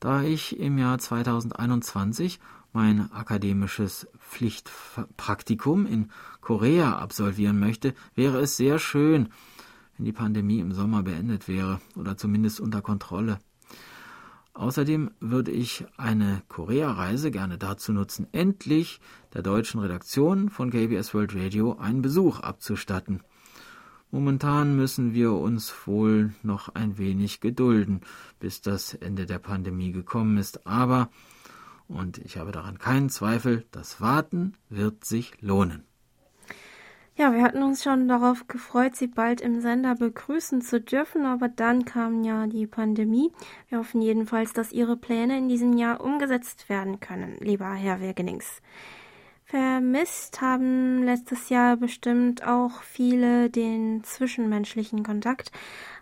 Da 0.00 0.24
ich 0.24 0.58
im 0.58 0.76
Jahr 0.76 0.98
2021 0.98 2.40
mein 2.72 3.12
akademisches 3.12 4.08
Pflichtpraktikum 4.18 5.86
in 5.86 6.10
Korea 6.40 6.98
absolvieren 6.98 7.60
möchte, 7.60 7.94
wäre 8.16 8.40
es 8.40 8.56
sehr 8.56 8.80
schön, 8.80 9.28
wenn 9.96 10.06
die 10.06 10.12
Pandemie 10.12 10.58
im 10.58 10.72
Sommer 10.72 11.04
beendet 11.04 11.46
wäre 11.46 11.80
oder 11.94 12.16
zumindest 12.16 12.58
unter 12.58 12.82
Kontrolle. 12.82 13.38
Außerdem 14.52 15.12
würde 15.20 15.52
ich 15.52 15.84
eine 15.96 16.42
Korea-Reise 16.48 17.30
gerne 17.30 17.56
dazu 17.56 17.92
nutzen, 17.92 18.26
endlich 18.32 19.00
der 19.32 19.42
deutschen 19.42 19.80
Redaktion 19.80 20.50
von 20.50 20.70
KBS 20.70 21.14
World 21.14 21.34
Radio 21.34 21.76
einen 21.78 22.02
Besuch 22.02 22.40
abzustatten. 22.40 23.22
Momentan 24.10 24.74
müssen 24.74 25.14
wir 25.14 25.32
uns 25.32 25.72
wohl 25.86 26.34
noch 26.42 26.74
ein 26.74 26.98
wenig 26.98 27.40
gedulden, 27.40 28.00
bis 28.40 28.60
das 28.60 28.94
Ende 28.94 29.24
der 29.24 29.38
Pandemie 29.38 29.92
gekommen 29.92 30.36
ist, 30.36 30.66
aber, 30.66 31.10
und 31.86 32.18
ich 32.18 32.36
habe 32.36 32.50
daran 32.50 32.78
keinen 32.78 33.08
Zweifel, 33.08 33.64
das 33.70 34.00
Warten 34.00 34.54
wird 34.68 35.04
sich 35.04 35.40
lohnen. 35.40 35.84
Ja, 37.16 37.34
wir 37.34 37.42
hatten 37.42 37.62
uns 37.62 37.82
schon 37.82 38.08
darauf 38.08 38.48
gefreut, 38.48 38.96
Sie 38.96 39.08
bald 39.08 39.40
im 39.40 39.60
Sender 39.60 39.94
begrüßen 39.94 40.62
zu 40.62 40.80
dürfen, 40.80 41.26
aber 41.26 41.48
dann 41.48 41.84
kam 41.84 42.24
ja 42.24 42.46
die 42.46 42.66
Pandemie. 42.66 43.30
Wir 43.68 43.78
hoffen 43.78 44.00
jedenfalls, 44.00 44.52
dass 44.52 44.72
Ihre 44.72 44.96
Pläne 44.96 45.36
in 45.36 45.48
diesem 45.48 45.76
Jahr 45.76 46.00
umgesetzt 46.00 46.68
werden 46.68 47.00
können, 47.00 47.36
lieber 47.40 47.72
Herr 47.74 48.00
Wirgenings. 48.00 48.62
Vermisst 49.44 50.40
haben 50.40 51.02
letztes 51.02 51.48
Jahr 51.48 51.76
bestimmt 51.76 52.46
auch 52.46 52.82
viele 52.82 53.50
den 53.50 54.04
zwischenmenschlichen 54.04 55.02
Kontakt. 55.02 55.50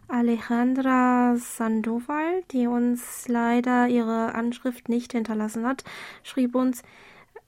Alejandra 0.06 1.34
Sandoval, 1.36 2.42
die 2.50 2.66
uns 2.66 3.26
leider 3.26 3.88
ihre 3.88 4.34
Anschrift 4.34 4.90
nicht 4.90 5.12
hinterlassen 5.12 5.66
hat, 5.66 5.82
schrieb 6.22 6.54
uns, 6.54 6.82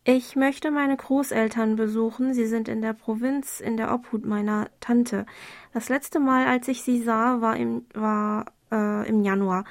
ich 0.04 0.34
möchte 0.34 0.70
meine 0.70 0.96
Großeltern 0.96 1.76
besuchen. 1.76 2.32
Sie 2.32 2.46
sind 2.46 2.68
in 2.68 2.80
der 2.80 2.94
Provinz 2.94 3.60
in 3.60 3.76
der 3.76 3.92
Obhut 3.92 4.24
meiner 4.24 4.70
Tante. 4.80 5.26
Das 5.74 5.88
letzte 5.88 6.20
Mal, 6.20 6.46
als 6.46 6.68
ich 6.68 6.82
sie 6.82 7.02
sah, 7.02 7.40
war 7.40 7.56
im, 7.56 7.84
war, 7.92 8.46
äh, 8.72 9.08
im 9.08 9.22
Januar. 9.22 9.64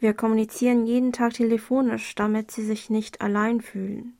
Wir 0.00 0.14
kommunizieren 0.14 0.86
jeden 0.86 1.12
Tag 1.12 1.34
telefonisch, 1.34 2.14
damit 2.14 2.50
sie 2.50 2.64
sich 2.64 2.90
nicht 2.90 3.20
allein 3.20 3.60
fühlen. 3.60 4.14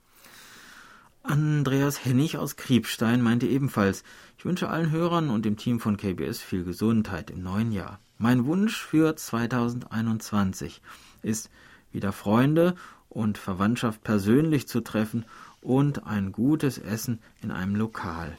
Andreas 1.23 2.05
Hennig 2.05 2.39
aus 2.39 2.57
Kriebstein 2.57 3.21
meinte 3.21 3.47
ebenfalls, 3.47 4.05
ich 4.39 4.45
wünsche 4.45 4.69
allen 4.69 4.91
Hörern 4.91 5.31
und 5.31 5.45
dem 5.45 5.57
Team 5.57 5.81
von 5.81 5.97
KBS 5.97 6.41
viel 6.41 6.65
Gesundheit 6.65 7.31
im 7.31 7.43
neuen 7.43 7.73
Jahr. 7.73 7.99
Mein 8.19 8.47
Wunsch 8.47 8.83
für 8.83 9.17
2021 9.17 10.81
ist, 11.23 11.51
wieder 11.93 12.13
Freunde 12.13 12.75
und 13.11 13.37
Verwandtschaft 13.37 14.03
persönlich 14.03 14.67
zu 14.67 14.81
treffen 14.81 15.27
und 15.61 16.07
ein 16.07 16.33
gutes 16.33 16.79
Essen 16.79 17.21
in 17.43 17.51
einem 17.51 17.77
Lokal. 17.77 18.39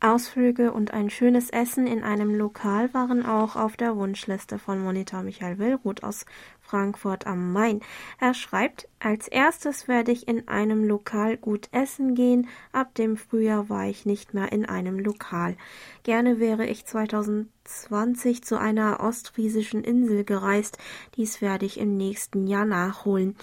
Ausflüge 0.00 0.72
und 0.72 0.92
ein 0.92 1.10
schönes 1.10 1.50
Essen 1.50 1.88
in 1.88 2.04
einem 2.04 2.32
Lokal 2.32 2.94
waren 2.94 3.26
auch 3.26 3.56
auf 3.56 3.76
der 3.76 3.96
Wunschliste 3.96 4.58
von 4.58 4.80
Monitor 4.80 5.22
Michael 5.22 5.58
Willruth 5.58 6.04
aus 6.04 6.24
Frankfurt 6.68 7.26
am 7.26 7.52
Main. 7.52 7.80
Er 8.20 8.34
schreibt, 8.34 8.88
als 9.00 9.26
erstes 9.26 9.88
werde 9.88 10.12
ich 10.12 10.28
in 10.28 10.48
einem 10.48 10.84
Lokal 10.84 11.36
gut 11.36 11.68
essen 11.72 12.14
gehen. 12.14 12.48
Ab 12.72 12.94
dem 12.94 13.16
Frühjahr 13.16 13.68
war 13.68 13.86
ich 13.86 14.04
nicht 14.04 14.34
mehr 14.34 14.52
in 14.52 14.66
einem 14.66 14.98
Lokal. 14.98 15.56
Gerne 16.02 16.38
wäre 16.38 16.66
ich 16.66 16.84
2020 16.84 18.44
zu 18.44 18.58
einer 18.58 19.00
ostfriesischen 19.00 19.82
Insel 19.82 20.24
gereist. 20.24 20.78
Dies 21.16 21.40
werde 21.40 21.64
ich 21.64 21.78
im 21.78 21.96
nächsten 21.96 22.46
Jahr 22.46 22.66
nachholen. 22.66 23.36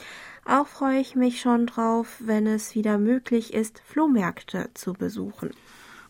Auch 0.45 0.67
freue 0.67 0.99
ich 0.99 1.15
mich 1.15 1.41
schon 1.41 1.65
drauf, 1.65 2.17
wenn 2.19 2.45
es 2.45 2.75
wieder 2.75 2.99
möglich 2.99 3.53
ist, 3.53 3.81
Flohmärkte 3.87 4.69
zu 4.75 4.93
besuchen. 4.93 5.49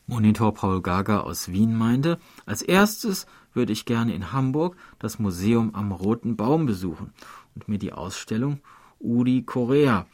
Monitor 0.08 0.54
Paul 0.54 0.82
Gaga 0.82 1.22
aus 1.22 1.52
Wien 1.52 1.76
meinte, 1.76 2.20
als 2.46 2.62
erstes 2.62 3.26
würde 3.56 3.74
ich 3.74 3.86
gerne 3.86 4.14
in 4.14 4.32
Hamburg 4.32 4.76
das 5.00 5.20
Museum 5.20 5.74
am 5.74 5.92
Roten 5.92 6.36
Baum 6.36 6.66
besuchen 6.66 7.14
und 7.56 7.68
mir 7.68 7.80
die 7.80 7.94
Ausstellung 7.94 8.60
Uri 9.00 9.44
Korea 9.46 10.06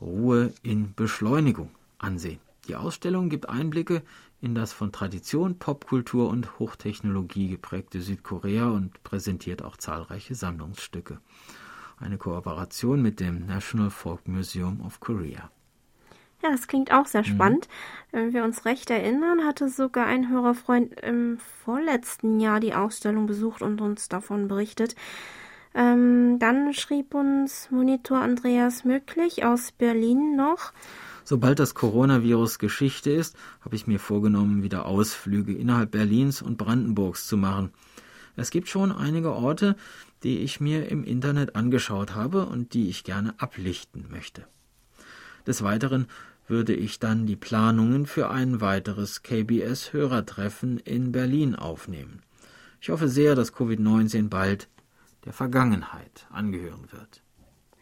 Ruhe 0.00 0.52
in 0.62 0.94
Beschleunigung 0.94 1.70
ansehen. 1.98 2.38
Die 2.68 2.76
Ausstellung 2.76 3.28
gibt 3.28 3.48
Einblicke 3.48 4.02
in 4.40 4.54
das 4.54 4.72
von 4.72 4.92
Tradition, 4.92 5.58
Popkultur 5.58 6.28
und 6.28 6.58
Hochtechnologie 6.58 7.48
geprägte 7.48 8.02
Südkorea 8.02 8.68
und 8.68 9.02
präsentiert 9.02 9.62
auch 9.62 9.76
zahlreiche 9.76 10.34
Sammlungsstücke. 10.34 11.20
Eine 11.98 12.18
Kooperation 12.18 13.00
mit 13.00 13.20
dem 13.20 13.46
National 13.46 13.90
Folk 13.90 14.28
Museum 14.28 14.80
of 14.82 15.00
Korea. 15.00 15.50
Ja, 16.46 16.52
das 16.52 16.68
klingt 16.68 16.92
auch 16.92 17.06
sehr 17.06 17.22
mhm. 17.22 17.26
spannend. 17.26 17.68
Mhm. 17.68 18.16
Wenn 18.16 18.32
wir 18.32 18.44
uns 18.44 18.64
recht 18.64 18.90
erinnern, 18.90 19.44
hatte 19.44 19.68
sogar 19.68 20.06
ein 20.06 20.30
Hörerfreund 20.30 21.00
im 21.00 21.38
vorletzten 21.64 22.38
Jahr 22.38 22.60
die 22.60 22.74
Ausstellung 22.74 23.26
besucht 23.26 23.62
und 23.62 23.80
uns 23.80 24.08
davon 24.08 24.46
berichtet. 24.46 24.94
Ähm, 25.74 26.38
dann 26.38 26.72
schrieb 26.72 27.14
uns 27.14 27.68
Monitor 27.70 28.18
Andreas 28.18 28.84
Möglich 28.84 29.44
aus 29.44 29.72
Berlin 29.72 30.36
noch. 30.36 30.72
Sobald 31.24 31.58
das 31.58 31.74
Coronavirus 31.74 32.60
Geschichte 32.60 33.10
ist, 33.10 33.36
habe 33.60 33.74
ich 33.74 33.88
mir 33.88 33.98
vorgenommen, 33.98 34.62
wieder 34.62 34.86
Ausflüge 34.86 35.52
innerhalb 35.52 35.90
Berlins 35.90 36.42
und 36.42 36.58
Brandenburgs 36.58 37.26
zu 37.26 37.36
machen. 37.36 37.72
Es 38.36 38.50
gibt 38.50 38.68
schon 38.68 38.92
einige 38.92 39.32
Orte, 39.32 39.76
die 40.22 40.38
ich 40.38 40.60
mir 40.60 40.88
im 40.90 41.02
Internet 41.02 41.56
angeschaut 41.56 42.14
habe 42.14 42.46
und 42.46 42.72
die 42.72 42.88
ich 42.88 43.02
gerne 43.02 43.34
ablichten 43.38 44.06
möchte. 44.10 44.46
Des 45.46 45.62
Weiteren 45.62 46.06
würde 46.46 46.74
ich 46.74 46.98
dann 46.98 47.26
die 47.26 47.36
Planungen 47.36 48.06
für 48.06 48.30
ein 48.30 48.60
weiteres 48.60 49.22
KBS-Hörertreffen 49.22 50.78
in 50.78 51.12
Berlin 51.12 51.54
aufnehmen. 51.54 52.22
Ich 52.80 52.90
hoffe 52.90 53.08
sehr, 53.08 53.34
dass 53.34 53.54
Covid-19 53.54 54.28
bald 54.28 54.68
der 55.24 55.32
Vergangenheit 55.32 56.26
angehören 56.30 56.86
wird. 56.92 57.22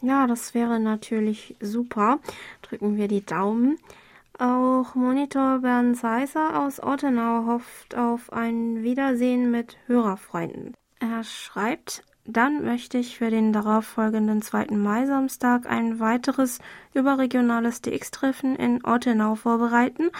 Ja, 0.00 0.26
das 0.26 0.54
wäre 0.54 0.80
natürlich 0.80 1.56
super. 1.61 2.18
Drücken 2.62 2.97
wir 2.97 3.09
die 3.09 3.25
Daumen. 3.25 3.78
Auch 4.38 4.94
Monitor 4.94 5.61
Bernd 5.61 5.97
Seiser 5.97 6.61
aus 6.61 6.83
Ottenau 6.83 7.47
hofft 7.47 7.94
auf 7.94 8.33
ein 8.33 8.83
Wiedersehen 8.83 9.50
mit 9.50 9.78
Hörerfreunden. 9.87 10.75
Er 10.99 11.23
schreibt, 11.23 12.02
dann 12.26 12.64
möchte 12.64 12.97
ich 12.99 13.19
für 13.19 13.31
den 13.31 13.52
darauffolgenden 13.52 14.40
2. 14.40 14.76
Mai-Samstag 14.76 15.66
ein 15.66 16.00
weiteres 16.00 16.59
überregionales 16.95 17.83
DX-Treffen 17.83 18.57
in 18.57 18.85
Ortenau 18.85 19.35
vorbereiten 19.35 20.11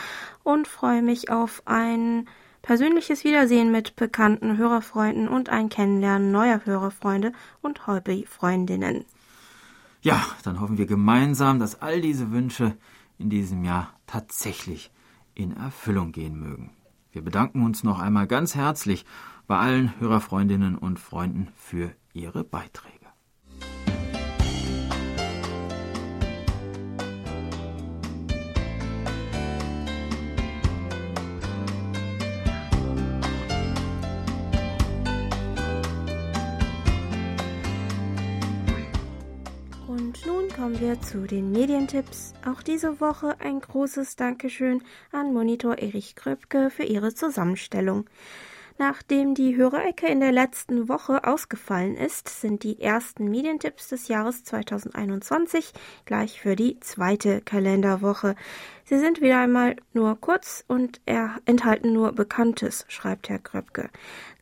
und 0.43 0.69
freue 0.69 1.03
mich 1.03 1.31
auf 1.31 1.63
ein 1.65 2.29
persönliches 2.61 3.25
Wiedersehen 3.25 3.73
mit 3.73 3.97
bekannten 3.97 4.59
Hörerfreunden 4.59 5.29
und 5.29 5.49
ein 5.49 5.71
Kennenlernen 5.71 6.31
neuer 6.31 6.61
Hörerfreunde 6.65 7.33
und 7.63 7.87
Hobbyfreundinnen. 7.87 9.05
Ja, 10.03 10.23
dann 10.43 10.61
hoffen 10.61 10.77
wir 10.77 10.87
gemeinsam, 10.87 11.59
dass 11.59 11.81
all 11.81 12.03
diese 12.03 12.31
Wünsche 12.31 12.77
in 13.19 13.31
diesem 13.31 13.65
Jahr 13.65 13.95
tatsächlich 14.07 14.91
in 15.35 15.57
Erfüllung 15.57 16.13
gehen 16.13 16.39
mögen. 16.39 16.71
Wir 17.13 17.23
bedanken 17.23 17.63
uns 17.63 17.85
noch 17.85 18.01
einmal 18.01 18.27
ganz 18.27 18.55
herzlich 18.55 19.07
bei 19.47 19.59
allen 19.59 19.99
Hörerfreundinnen 20.01 20.77
und 20.77 20.99
Freunden 20.99 21.49
für 21.57 21.93
ihre 22.13 22.45
Beiträge. 22.45 22.95
Und 39.87 40.27
nun 40.27 40.49
kommen 40.49 40.81
wir 40.81 41.01
zu 41.03 41.27
den 41.27 41.53
Medientipps. 41.53 42.33
Auch 42.47 42.63
diese 42.63 43.01
Woche 43.01 43.37
ein 43.41 43.61
großes 43.61 44.17
Dankeschön 44.17 44.83
an 45.13 45.33
Monitor 45.33 45.79
Erich 45.79 46.17
Kröpke 46.17 46.71
für 46.71 46.85
ihre 46.85 47.15
Zusammenstellung. 47.15 48.07
Nachdem 48.77 49.37
die 49.37 49.55
Hörerecke 49.55 50.09
in 50.09 50.19
der 50.19 50.33
letzten 50.33 50.89
Woche 50.89 51.23
ausgefallen 51.23 51.97
ist, 51.97 52.29
sind 52.29 52.65
die 52.65 52.81
ersten 52.81 53.31
Medientipps 53.31 53.89
des 53.89 54.09
Jahres 54.09 54.43
2021 54.43 55.73
gleich 56.07 56.41
für 56.41 56.57
die 56.57 56.81
zweite 56.81 57.41
Kalenderwoche. 57.41 58.35
Sie 58.83 58.99
sind 58.99 59.21
wieder 59.21 59.39
einmal 59.39 59.77
nur 59.93 60.21
kurz 60.21 60.65
und 60.67 61.01
enthalten 61.07 61.93
nur 61.93 62.13
Bekanntes, 62.13 62.85
schreibt 62.89 63.29
Herr 63.29 63.39
Kröpke. 63.39 63.91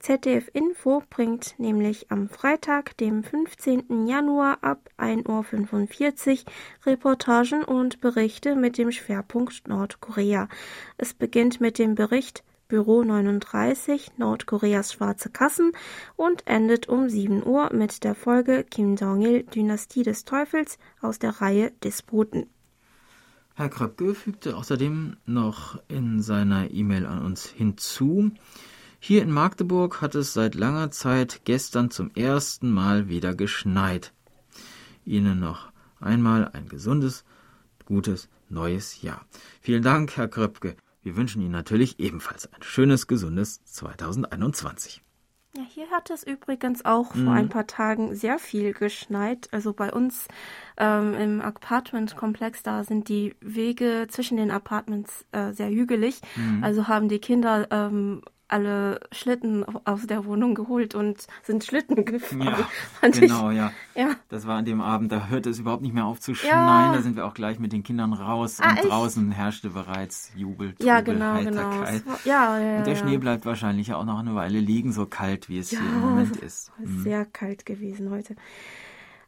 ZDF 0.00 0.48
Info 0.54 1.02
bringt 1.10 1.54
nämlich 1.58 2.10
am 2.10 2.30
Freitag, 2.30 2.96
dem 2.96 3.24
15. 3.24 4.06
Januar 4.06 4.58
ab 4.62 4.88
1.45 4.96 6.46
Uhr 6.46 6.52
Reportagen 6.86 7.64
und 7.64 8.00
Berichte 8.00 8.56
mit 8.56 8.78
dem 8.78 8.92
Schwerpunkt 8.92 9.68
Nordkorea. 9.68 10.48
Es 10.96 11.12
beginnt 11.12 11.60
mit 11.60 11.78
dem 11.78 11.94
Bericht 11.94 12.42
Büro 12.72 13.04
39 13.04 14.12
Nordkoreas 14.16 14.94
schwarze 14.94 15.28
Kassen 15.28 15.72
und 16.16 16.46
endet 16.46 16.88
um 16.88 17.11
7 17.11 17.44
Uhr 17.44 17.70
mit 17.70 18.02
der 18.02 18.14
Folge 18.14 18.64
Kim 18.64 18.96
Jong-il 18.96 19.42
Dynastie 19.42 20.04
des 20.04 20.24
Teufels 20.24 20.78
aus 21.02 21.18
der 21.18 21.42
Reihe 21.42 21.72
Disputen. 21.85 22.46
Herr 23.56 23.68
Kröpke 23.68 24.14
fügte 24.14 24.56
außerdem 24.56 25.18
noch 25.26 25.82
in 25.88 26.22
seiner 26.22 26.70
E-Mail 26.70 27.04
an 27.04 27.22
uns 27.22 27.44
hinzu, 27.44 28.30
hier 28.98 29.22
in 29.22 29.30
Magdeburg 29.30 30.00
hat 30.00 30.14
es 30.14 30.32
seit 30.32 30.54
langer 30.54 30.90
Zeit 30.90 31.42
gestern 31.44 31.90
zum 31.90 32.11
ersten 32.14 32.72
Mal 32.72 33.06
wieder 33.06 33.35
geschneit. 33.35 34.14
Ihnen 35.04 35.40
noch 35.40 35.70
einmal 36.00 36.48
ein 36.54 36.70
gesundes, 36.70 37.24
gutes 37.85 38.30
neues 38.48 39.02
Jahr. 39.02 39.26
Vielen 39.61 39.82
Dank, 39.82 40.16
Herr 40.16 40.28
Kröpke. 40.28 40.74
Wir 41.02 41.16
wünschen 41.16 41.42
Ihnen 41.42 41.52
natürlich 41.52 41.98
ebenfalls 41.98 42.52
ein 42.52 42.62
schönes, 42.62 43.06
gesundes 43.06 43.62
2021. 43.64 45.02
Ja, 45.54 45.62
hier 45.68 45.90
hat 45.90 46.08
es 46.08 46.22
übrigens 46.22 46.84
auch 46.86 47.14
mhm. 47.14 47.24
vor 47.24 47.34
ein 47.34 47.48
paar 47.50 47.66
Tagen 47.66 48.14
sehr 48.14 48.38
viel 48.38 48.72
geschneit. 48.72 49.48
Also 49.52 49.74
bei 49.74 49.92
uns 49.92 50.28
ähm, 50.78 51.12
im 51.14 51.40
Apartmentkomplex, 51.42 52.62
da 52.62 52.84
sind 52.84 53.08
die 53.10 53.34
Wege 53.40 54.06
zwischen 54.08 54.38
den 54.38 54.50
Apartments 54.50 55.26
äh, 55.32 55.52
sehr 55.52 55.68
hügelig. 55.68 56.22
Mhm. 56.36 56.64
Also 56.64 56.88
haben 56.88 57.10
die 57.10 57.18
Kinder 57.18 57.66
ähm, 57.70 58.22
alle 58.52 59.00
Schlitten 59.10 59.64
aus 59.84 60.06
der 60.06 60.24
Wohnung 60.24 60.54
geholt 60.54 60.94
und 60.94 61.26
sind 61.42 61.64
Schlitten 61.64 62.04
gefahren. 62.04 62.42
Ja, 63.02 63.08
genau, 63.08 63.50
ich, 63.50 63.56
ja. 63.56 63.72
ja. 63.94 64.14
Das 64.28 64.46
war 64.46 64.56
an 64.56 64.64
dem 64.64 64.80
Abend, 64.80 65.10
da 65.10 65.26
hörte 65.28 65.50
es 65.50 65.58
überhaupt 65.58 65.82
nicht 65.82 65.94
mehr 65.94 66.04
auf 66.04 66.20
zu 66.20 66.34
schneien. 66.34 66.52
Ja. 66.52 66.92
Da 66.94 67.02
sind 67.02 67.16
wir 67.16 67.26
auch 67.26 67.34
gleich 67.34 67.58
mit 67.58 67.72
den 67.72 67.82
Kindern 67.82 68.12
raus 68.12 68.58
ah, 68.60 68.70
und 68.70 68.76
echt? 68.78 68.88
draußen 68.88 69.30
herrschte 69.30 69.70
bereits 69.70 70.32
Jubel, 70.36 70.72
Trubel, 70.72 70.86
ja, 70.86 71.00
genau, 71.00 71.38
genau. 71.42 71.62
Heiterkeit. 71.62 72.04
Genau. 72.04 72.16
Ja, 72.24 72.58
ja, 72.58 72.78
und 72.78 72.86
der 72.86 72.96
Schnee 72.96 73.18
bleibt 73.18 73.44
wahrscheinlich 73.46 73.92
auch 73.94 74.04
noch 74.04 74.18
eine 74.18 74.34
Weile 74.34 74.60
liegen, 74.60 74.92
so 74.92 75.06
kalt, 75.06 75.48
wie 75.48 75.58
es 75.58 75.70
hier 75.70 75.80
im 75.80 76.00
Moment 76.00 76.36
ist. 76.36 76.72
Mhm. 76.78 77.02
Sehr 77.02 77.24
kalt 77.24 77.66
gewesen 77.66 78.10
heute. 78.10 78.36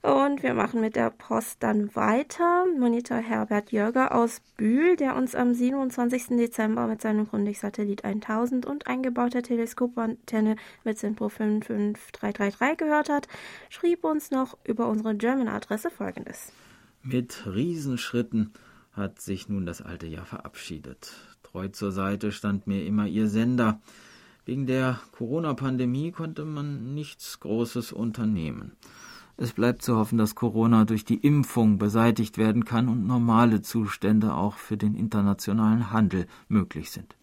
Und 0.05 0.43
wir 0.43 0.53
machen 0.53 0.83
mit 0.83 0.97
der 0.97 1.09
Post 1.09 1.63
dann 1.63 1.97
weiter. 1.97 2.67
Monitor 2.79 3.17
Herbert 3.17 3.73
Jörger 3.73 4.15
aus 4.15 4.43
Bühl, 4.59 4.97
der 4.97 5.17
uns 5.17 5.35
am 5.35 5.55
27. 5.55 6.37
Dezember 6.37 6.87
mit 6.87 7.01
seinem 7.01 7.27
Grundig-Satellit 7.27 8.05
1000 8.05 8.67
und 8.67 8.87
eingebauter 8.87 9.43
Teleskopantenne 9.43 10.57
mit 10.85 10.99
Sinpro 10.99 11.31
55333 11.31 12.77
gehört 12.77 13.09
hat, 13.09 13.29
schrieb 13.71 14.05
uns 14.05 14.31
noch 14.31 14.59
über 14.63 14.89
unsere 14.89 15.15
German-Adresse 15.15 15.89
folgendes. 15.89 16.53
Mit 17.03 17.47
Riesenschritten 17.47 18.53
hat 18.93 19.23
sich 19.23 19.49
nun 19.49 19.65
das 19.65 19.81
alte 19.81 20.07
Jahr 20.07 20.27
verabschiedet. 20.27 21.15
Treu 21.45 21.69
zur 21.69 21.93
Seite 21.93 22.31
stand 22.31 22.67
mir 22.67 22.85
immer 22.85 23.07
ihr 23.07 23.29
Sender. 23.29 23.81
Wegen 24.45 24.67
der 24.67 25.01
Corona-Pandemie 25.13 26.13
konnte 26.13 26.45
man 26.45 26.93
nichts 26.93 27.41
Großes 27.41 27.93
unternehmen. 27.93 28.73
Es 29.37 29.53
bleibt 29.53 29.83
zu 29.83 29.97
hoffen, 29.97 30.17
dass 30.17 30.37
Corona 30.37 30.85
durch 30.85 31.05
die 31.05 31.17
Impfung 31.17 31.79
beseitigt 31.79 32.39
werden 32.39 32.65
kann 32.65 32.89
und 32.89 33.07
normale 33.07 33.63
Zustände 33.63 34.35
auch 34.35 34.59
für 34.59 34.77
den 34.77 34.95
internationalen 34.95 35.91
Handel 35.91 36.27
möglich 36.49 36.91
sind. 36.91 37.17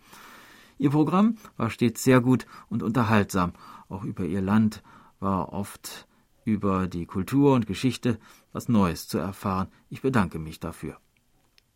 Ihr 0.77 0.89
Programm 0.89 1.37
war 1.57 1.69
stets 1.69 2.03
sehr 2.03 2.21
gut 2.21 2.45
und 2.69 2.83
unterhaltsam. 2.83 3.53
Auch 3.87 4.03
über 4.03 4.25
Ihr 4.25 4.41
Land 4.41 4.83
war 5.19 5.53
oft 5.53 6.07
über 6.43 6.87
die 6.87 7.05
Kultur 7.05 7.53
und 7.53 7.67
Geschichte 7.67 8.19
was 8.51 8.67
Neues 8.67 9.07
zu 9.07 9.17
erfahren. 9.17 9.67
Ich 9.89 10.01
bedanke 10.01 10.39
mich 10.39 10.59
dafür. 10.59 10.97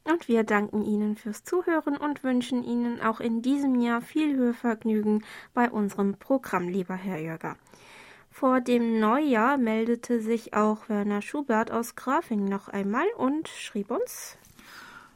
Und 0.04 0.28
wir 0.28 0.44
danken 0.44 0.84
Ihnen 0.84 1.16
fürs 1.16 1.44
Zuhören 1.44 1.98
und 1.98 2.24
wünschen 2.24 2.64
Ihnen 2.64 3.02
auch 3.02 3.20
in 3.20 3.42
diesem 3.42 3.80
Jahr 3.80 4.02
viel 4.02 4.36
Hörvergnügen 4.36 5.24
bei 5.54 5.70
unserem 5.70 6.16
Programm, 6.16 6.68
lieber 6.68 6.96
Herr 6.96 7.20
Jörger. 7.20 7.58
Vor 8.38 8.60
dem 8.60 9.00
Neujahr 9.00 9.58
meldete 9.58 10.20
sich 10.20 10.54
auch 10.54 10.90
Werner 10.90 11.22
Schubert 11.22 11.72
aus 11.72 11.96
Grafing 11.96 12.44
noch 12.44 12.68
einmal 12.68 13.06
und 13.18 13.48
schrieb 13.48 13.90
uns 13.90 14.38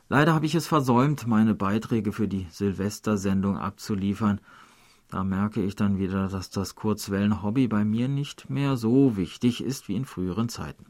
Leider 0.08 0.34
habe 0.34 0.46
ich 0.46 0.56
es 0.56 0.68
versäumt, 0.68 1.28
meine 1.28 1.54
Beiträge 1.54 2.14
für 2.14 2.30
die 2.30 2.48
Silvestersendung 2.50 3.58
abzuliefern. 3.58 4.40
Da 5.10 5.26
merke 5.26 5.62
ich 5.62 5.76
dann 5.76 6.00
wieder, 6.00 6.30
dass 6.30 6.50
das 6.50 6.76
Kurzwellen-Hobby 6.76 7.68
bei 7.68 7.84
mir 7.84 8.08
nicht 8.08 8.50
mehr 8.50 8.78
so 8.78 9.18
wichtig 9.18 9.62
ist 9.62 9.90
wie 9.90 9.98
in 9.98 10.06
früheren 10.06 10.48
Zeiten. 10.48 10.86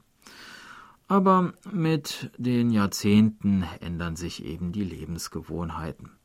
Aber 1.08 1.54
mit 1.72 2.30
den 2.38 2.70
Jahrzehnten 2.70 3.66
ändern 3.80 4.16
sich 4.16 4.46
eben 4.46 4.72
die 4.72 4.84
Lebensgewohnheiten. 4.84 6.19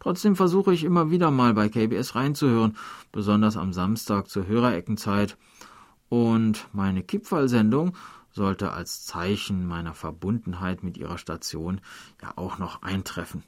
Trotzdem 0.00 0.34
versuche 0.34 0.72
ich 0.72 0.82
immer 0.82 1.10
wieder 1.10 1.30
mal 1.30 1.54
bei 1.54 1.68
KBS 1.68 2.14
reinzuhören, 2.14 2.76
besonders 3.12 3.56
am 3.56 3.72
Samstag 3.72 4.28
zur 4.28 4.46
Hörereckenzeit. 4.46 5.36
Und 6.08 6.66
meine 6.72 7.02
Kipferl-Sendung 7.02 7.96
sollte 8.32 8.72
als 8.72 9.04
Zeichen 9.04 9.66
meiner 9.66 9.94
Verbundenheit 9.94 10.82
mit 10.82 10.96
ihrer 10.96 11.18
Station 11.18 11.80
ja 12.22 12.32
auch 12.36 12.58
noch 12.58 12.82
eintreffen. 12.82 13.44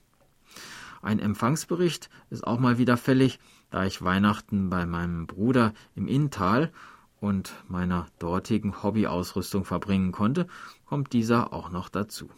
Ein 1.01 1.19
Empfangsbericht 1.19 2.11
ist 2.31 2.47
auch 2.47 2.61
mal 2.61 2.79
wieder 2.79 2.97
fällig, 2.97 3.41
da 3.71 3.85
ich 3.85 4.03
Weihnachten 4.03 4.71
bei 4.71 4.87
meinem 4.87 5.27
Bruder 5.27 5.73
im 5.97 6.07
Inntal 6.07 6.71
und 7.19 7.55
meiner 7.67 8.07
dortigen 8.19 8.83
Hobbyausrüstung 8.83 9.65
verbringen 9.65 10.12
konnte, 10.12 10.47
kommt 10.85 11.12
dieser 11.12 11.53
auch 11.53 11.71
noch 11.71 11.88
dazu. 11.88 12.29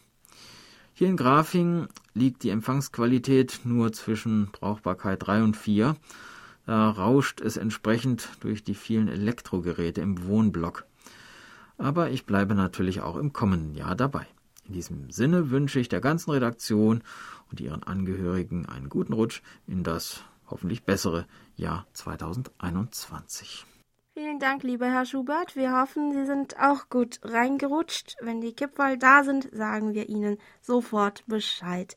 Hier 0.96 1.08
in 1.08 1.16
Grafing 1.16 1.88
liegt 2.14 2.44
die 2.44 2.50
Empfangsqualität 2.50 3.62
nur 3.64 3.92
zwischen 3.92 4.52
Brauchbarkeit 4.52 5.26
3 5.26 5.42
und 5.42 5.56
4. 5.56 5.96
Da 6.66 6.90
rauscht 6.90 7.40
es 7.40 7.56
entsprechend 7.56 8.28
durch 8.38 8.62
die 8.62 8.76
vielen 8.76 9.08
Elektrogeräte 9.08 10.00
im 10.00 10.24
Wohnblock. 10.24 10.86
Aber 11.78 12.10
ich 12.10 12.26
bleibe 12.26 12.54
natürlich 12.54 13.00
auch 13.00 13.16
im 13.16 13.32
kommenden 13.32 13.74
Jahr 13.74 13.96
dabei. 13.96 14.24
In 14.68 14.74
diesem 14.74 15.10
Sinne 15.10 15.50
wünsche 15.50 15.80
ich 15.80 15.88
der 15.88 16.00
ganzen 16.00 16.30
Redaktion 16.30 17.02
und 17.50 17.60
ihren 17.60 17.82
Angehörigen 17.82 18.66
einen 18.66 18.88
guten 18.88 19.14
Rutsch 19.14 19.42
in 19.66 19.82
das 19.82 20.20
hoffentlich 20.46 20.84
bessere 20.84 21.26
Jahr 21.56 21.88
2021. 21.94 23.66
Vielen 24.16 24.38
Dank, 24.38 24.62
lieber 24.62 24.86
Herr 24.86 25.06
Schubert. 25.06 25.56
Wir 25.56 25.72
hoffen, 25.76 26.12
Sie 26.12 26.24
sind 26.24 26.56
auch 26.60 26.88
gut 26.88 27.18
reingerutscht. 27.24 28.14
Wenn 28.20 28.40
die 28.40 28.52
Kipferl 28.52 28.96
da 28.96 29.24
sind, 29.24 29.48
sagen 29.52 29.92
wir 29.92 30.08
Ihnen 30.08 30.38
sofort 30.60 31.24
Bescheid. 31.26 31.96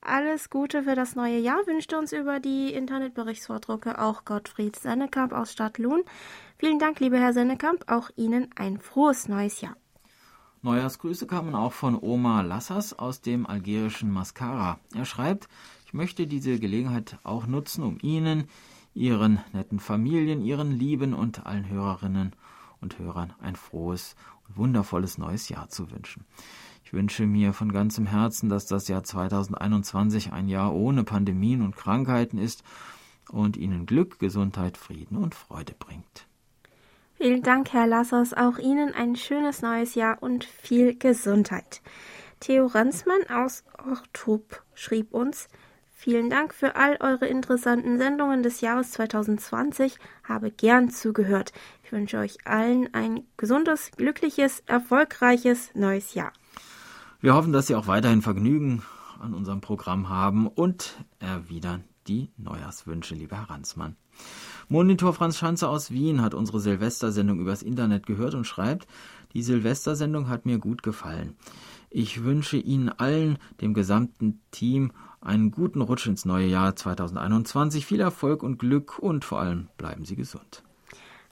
Alles 0.00 0.48
Gute 0.48 0.84
für 0.84 0.94
das 0.94 1.16
neue 1.16 1.38
Jahr 1.38 1.66
wünschte 1.66 1.98
uns 1.98 2.12
über 2.12 2.38
die 2.38 2.72
Internetberichtsvordrucke 2.72 4.00
auch 4.00 4.24
Gottfried 4.24 4.76
Sennekamp 4.76 5.32
aus 5.32 5.50
Stadtlohn. 5.50 6.02
Vielen 6.56 6.78
Dank, 6.78 7.00
lieber 7.00 7.18
Herr 7.18 7.32
Sennekamp. 7.32 7.90
Auch 7.90 8.10
Ihnen 8.14 8.50
ein 8.54 8.78
frohes 8.78 9.26
neues 9.26 9.60
Jahr. 9.60 9.76
Neujahrsgrüße 10.62 11.26
kamen 11.26 11.56
auch 11.56 11.72
von 11.72 11.98
Oma 12.00 12.42
Lassas 12.42 12.96
aus 12.96 13.22
dem 13.22 13.44
algerischen 13.44 14.12
Mascara. 14.12 14.78
Er 14.94 15.04
schreibt, 15.04 15.48
ich 15.84 15.94
möchte 15.94 16.28
diese 16.28 16.60
Gelegenheit 16.60 17.18
auch 17.24 17.48
nutzen, 17.48 17.82
um 17.82 17.98
Ihnen, 18.02 18.48
Ihren 18.94 19.40
netten 19.52 19.78
Familien, 19.78 20.42
Ihren 20.42 20.72
Lieben 20.72 21.14
und 21.14 21.46
allen 21.46 21.68
Hörerinnen 21.68 22.34
und 22.80 22.98
Hörern 22.98 23.32
ein 23.40 23.56
frohes 23.56 24.16
und 24.48 24.56
wundervolles 24.56 25.18
neues 25.18 25.48
Jahr 25.48 25.68
zu 25.68 25.90
wünschen. 25.90 26.24
Ich 26.84 26.92
wünsche 26.92 27.26
mir 27.26 27.52
von 27.52 27.72
ganzem 27.72 28.06
Herzen, 28.06 28.48
dass 28.48 28.66
das 28.66 28.88
Jahr 28.88 29.04
2021 29.04 30.32
ein 30.32 30.48
Jahr 30.48 30.74
ohne 30.74 31.04
Pandemien 31.04 31.62
und 31.62 31.76
Krankheiten 31.76 32.38
ist 32.38 32.64
und 33.30 33.56
Ihnen 33.56 33.86
Glück, 33.86 34.18
Gesundheit, 34.18 34.76
Frieden 34.76 35.16
und 35.16 35.34
Freude 35.34 35.74
bringt. 35.78 36.26
Vielen 37.14 37.42
Dank, 37.42 37.72
Herr 37.72 37.86
Lassers. 37.86 38.32
Auch 38.34 38.58
Ihnen 38.58 38.94
ein 38.94 39.14
schönes 39.14 39.62
neues 39.62 39.94
Jahr 39.94 40.22
und 40.22 40.44
viel 40.44 40.96
Gesundheit. 40.96 41.82
Theo 42.40 42.66
Ransmann 42.66 43.22
aus 43.28 43.62
Ortrup 43.86 44.62
schrieb 44.74 45.12
uns, 45.12 45.48
Vielen 46.02 46.30
Dank 46.30 46.54
für 46.54 46.76
all 46.76 46.96
eure 47.00 47.26
interessanten 47.26 47.98
Sendungen 47.98 48.42
des 48.42 48.62
Jahres 48.62 48.92
2020. 48.92 49.98
Habe 50.24 50.50
gern 50.50 50.88
zugehört. 50.88 51.52
Ich 51.84 51.92
wünsche 51.92 52.16
euch 52.16 52.38
allen 52.46 52.88
ein 52.94 53.24
gesundes, 53.36 53.90
glückliches, 53.98 54.60
erfolgreiches 54.60 55.74
neues 55.74 56.14
Jahr. 56.14 56.32
Wir 57.20 57.34
hoffen, 57.34 57.52
dass 57.52 57.66
Sie 57.66 57.74
auch 57.74 57.86
weiterhin 57.86 58.22
Vergnügen 58.22 58.82
an 59.20 59.34
unserem 59.34 59.60
Programm 59.60 60.08
haben 60.08 60.46
und 60.46 61.04
erwidern 61.18 61.84
die 62.08 62.30
Neujahrswünsche, 62.38 63.14
lieber 63.14 63.36
Herr 63.36 63.50
Ransmann. 63.50 63.96
Monitor 64.72 65.12
Franz 65.12 65.36
Schanze 65.36 65.68
aus 65.68 65.90
Wien 65.90 66.22
hat 66.22 66.32
unsere 66.32 66.60
Silvestersendung 66.60 67.40
übers 67.40 67.64
Internet 67.64 68.06
gehört 68.06 68.34
und 68.34 68.44
schreibt, 68.44 68.86
die 69.32 69.42
Silvestersendung 69.42 70.28
hat 70.28 70.46
mir 70.46 70.58
gut 70.58 70.84
gefallen. 70.84 71.34
Ich 71.90 72.22
wünsche 72.22 72.56
Ihnen 72.56 72.88
allen, 72.88 73.38
dem 73.60 73.74
gesamten 73.74 74.40
Team, 74.52 74.92
einen 75.20 75.50
guten 75.50 75.80
Rutsch 75.80 76.06
ins 76.06 76.24
neue 76.24 76.46
Jahr 76.46 76.76
2021, 76.76 77.84
viel 77.84 77.98
Erfolg 77.98 78.44
und 78.44 78.60
Glück 78.60 79.00
und 79.00 79.24
vor 79.24 79.40
allem 79.40 79.66
bleiben 79.76 80.04
Sie 80.04 80.14
gesund. 80.14 80.62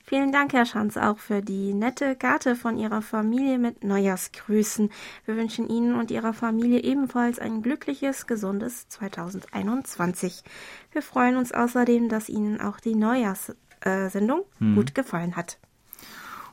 Vielen 0.08 0.32
Dank, 0.32 0.54
Herr 0.54 0.64
Schanz, 0.64 0.96
auch 0.96 1.18
für 1.18 1.42
die 1.42 1.74
nette 1.74 2.16
Karte 2.16 2.56
von 2.56 2.78
Ihrer 2.78 3.02
Familie 3.02 3.58
mit 3.58 3.84
Neujahrsgrüßen. 3.84 4.88
Wir 5.26 5.36
wünschen 5.36 5.68
Ihnen 5.68 5.96
und 5.96 6.10
Ihrer 6.10 6.32
Familie 6.32 6.82
ebenfalls 6.82 7.38
ein 7.38 7.60
glückliches, 7.60 8.26
gesundes 8.26 8.88
2021. 8.88 10.44
Wir 10.92 11.02
freuen 11.02 11.36
uns 11.36 11.52
außerdem, 11.52 12.08
dass 12.08 12.30
Ihnen 12.30 12.58
auch 12.58 12.80
die 12.80 12.94
Neujahrssendung 12.94 14.44
hm. 14.56 14.76
gut 14.76 14.94
gefallen 14.94 15.36
hat. 15.36 15.58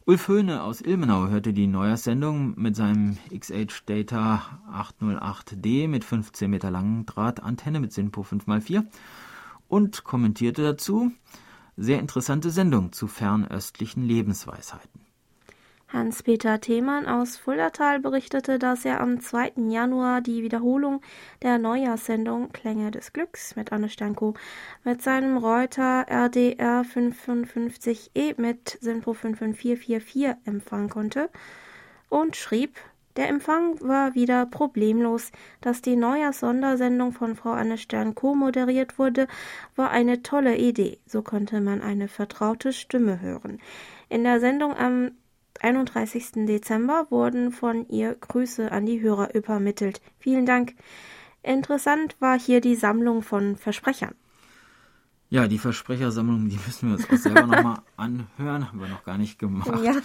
Ulf 0.03 0.27
Höhne 0.27 0.61
aus 0.61 0.81
Ilmenau 0.81 1.29
hörte 1.29 1.53
die 1.53 1.67
Neujahrssendung 1.67 2.59
mit 2.59 2.75
seinem 2.75 3.17
XH 3.33 3.85
Data 3.85 4.59
808D 4.99 5.87
mit 5.87 6.03
15 6.03 6.51
Meter 6.51 6.71
langen 6.71 7.05
Drahtantenne 7.05 7.79
mit 7.79 7.93
SINPO 7.93 8.23
5x4 8.23 8.83
und 9.69 10.03
kommentierte 10.03 10.61
dazu 10.61 11.13
sehr 11.77 11.99
interessante 11.99 12.49
Sendung 12.49 12.91
zu 12.91 13.07
fernöstlichen 13.07 14.03
Lebensweisheiten. 14.03 15.05
Hans-Peter 15.87 16.59
Themann 16.59 17.05
aus 17.05 17.37
Fuldatal 17.37 17.99
berichtete, 17.99 18.59
dass 18.59 18.85
er 18.85 19.01
am 19.01 19.21
2. 19.21 19.53
Januar 19.69 20.21
die 20.21 20.41
Wiederholung 20.41 21.01
der 21.41 21.57
Neujahrssendung 21.59 22.51
Klänge 22.51 22.91
des 22.91 23.13
Glücks 23.13 23.55
mit 23.55 23.71
Anne 23.71 23.87
Stanko 23.87 24.33
mit 24.83 25.01
seinem 25.01 25.37
Reuter 25.37 26.05
RDR 26.09 26.81
555E 26.83 28.41
mit 28.41 28.77
Synpro 28.81 29.13
55444 29.13 30.35
empfangen 30.45 30.89
konnte 30.89 31.29
und 32.09 32.35
schrieb, 32.35 32.75
der 33.15 33.29
Empfang 33.29 33.79
war 33.81 34.15
wieder 34.15 34.45
problemlos. 34.45 35.31
Dass 35.61 35.81
die 35.81 35.95
Neujahrssondersendung 35.95 37.13
von 37.13 37.35
Frau 37.35 37.51
Anne 37.51 37.77
Stern 37.77 38.15
co-moderiert 38.15 38.99
wurde, 38.99 39.27
war 39.75 39.89
eine 39.91 40.21
tolle 40.21 40.57
Idee. 40.57 40.99
So 41.05 41.21
konnte 41.21 41.61
man 41.61 41.81
eine 41.81 42.07
vertraute 42.07 42.73
Stimme 42.73 43.21
hören. 43.21 43.59
In 44.09 44.23
der 44.23 44.39
Sendung 44.39 44.75
am 44.75 45.11
31. 45.61 46.45
Dezember 46.45 47.07
wurden 47.09 47.51
von 47.51 47.87
ihr 47.87 48.15
Grüße 48.15 48.71
an 48.71 48.85
die 48.85 49.01
Hörer 49.01 49.33
übermittelt. 49.33 50.01
Vielen 50.19 50.45
Dank. 50.45 50.75
Interessant 51.41 52.15
war 52.19 52.39
hier 52.39 52.59
die 52.59 52.75
Sammlung 52.75 53.21
von 53.21 53.55
Versprechern. 53.55 54.15
Ja, 55.29 55.47
die 55.47 55.57
Versprechersammlung, 55.57 56.49
die 56.49 56.59
müssen 56.65 56.89
wir 56.89 56.95
uns 56.95 57.09
auch 57.09 57.17
selber 57.17 57.47
nochmal 57.47 57.79
anhören, 57.97 58.67
haben 58.67 58.79
wir 58.79 58.87
noch 58.87 59.03
gar 59.03 59.17
nicht 59.17 59.39
gemacht. 59.39 59.71
Ja. 59.83 59.95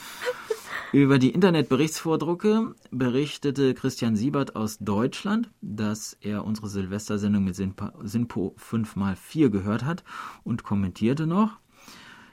Über 0.93 1.21
die 1.21 1.31
Internetberichtsvordrucke 1.31 2.75
berichtete 2.91 3.75
Christian 3.75 4.17
Siebert 4.17 4.57
aus 4.57 4.79
Deutschland, 4.79 5.49
dass 5.61 6.17
er 6.21 6.45
unsere 6.45 6.69
Silvestersendung 6.69 7.45
mit 7.45 7.55
Sinpo 7.55 8.57
5x4 8.59 9.51
gehört 9.51 9.85
hat 9.85 10.03
und 10.43 10.65
kommentierte 10.65 11.27
noch, 11.27 11.59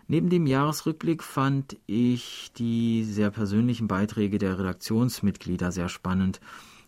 Neben 0.10 0.30
dem 0.30 0.48
Jahresrückblick 0.48 1.22
fand 1.22 1.78
ich 1.86 2.54
die 2.58 3.04
sehr 3.04 3.30
persönlichen 3.30 3.89
Beiträge 3.89 4.38
der 4.38 4.58
Redaktionsmitglieder 4.58 5.74
sehr 5.74 5.89
spannend. 5.89 6.39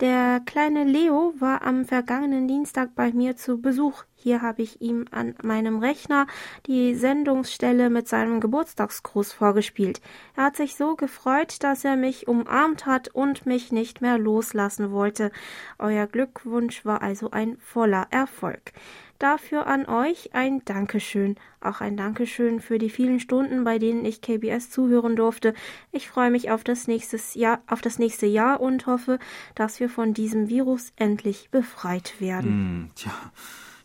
der 0.00 0.40
kleine 0.44 0.84
Leo 0.84 1.32
war 1.38 1.62
am 1.62 1.86
vergangenen 1.86 2.46
Dienstag 2.46 2.94
bei 2.94 3.12
mir 3.12 3.36
zu 3.36 3.62
Besuch. 3.62 4.04
Hier 4.14 4.42
habe 4.42 4.60
ich 4.60 4.82
ihm 4.82 5.06
an 5.10 5.34
meinem 5.42 5.78
Rechner 5.78 6.26
die 6.66 6.94
Sendungsstelle 6.94 7.88
mit 7.88 8.06
seinem 8.06 8.40
Geburtstagsgruß 8.40 9.32
vorgespielt. 9.32 10.02
Er 10.36 10.44
hat 10.44 10.56
sich 10.56 10.76
so 10.76 10.96
gefreut, 10.96 11.62
dass 11.62 11.84
er 11.84 11.96
mich 11.96 12.28
umarmt 12.28 12.84
hat 12.84 13.08
und 13.08 13.46
mich 13.46 13.72
nicht 13.72 14.02
mehr 14.02 14.18
loslassen 14.18 14.90
wollte. 14.90 15.30
Euer 15.78 16.06
Glückwunsch 16.06 16.84
war 16.84 17.00
also 17.00 17.30
ein 17.30 17.56
voller 17.58 18.06
Erfolg. 18.10 18.72
Dafür 19.18 19.66
an 19.66 19.86
euch 19.86 20.34
ein 20.34 20.62
Dankeschön. 20.64 21.36
Auch 21.60 21.80
ein 21.80 21.96
Dankeschön 21.96 22.60
für 22.60 22.78
die 22.78 22.90
vielen 22.90 23.20
Stunden, 23.20 23.64
bei 23.64 23.78
denen 23.78 24.04
ich 24.04 24.20
KBS 24.20 24.70
zuhören 24.70 25.16
durfte. 25.16 25.54
Ich 25.92 26.08
freue 26.08 26.30
mich 26.30 26.50
auf 26.50 26.64
das, 26.64 26.86
nächstes 26.86 27.34
Jahr, 27.34 27.60
auf 27.66 27.80
das 27.80 27.98
nächste 27.98 28.26
Jahr 28.26 28.60
und 28.60 28.86
hoffe, 28.86 29.18
dass 29.54 29.80
wir 29.80 29.88
von 29.88 30.14
diesem 30.14 30.48
Virus 30.48 30.92
endlich 30.96 31.48
befreit 31.50 32.20
werden. 32.20 32.50
Hm, 32.50 32.90
tja. 32.94 33.12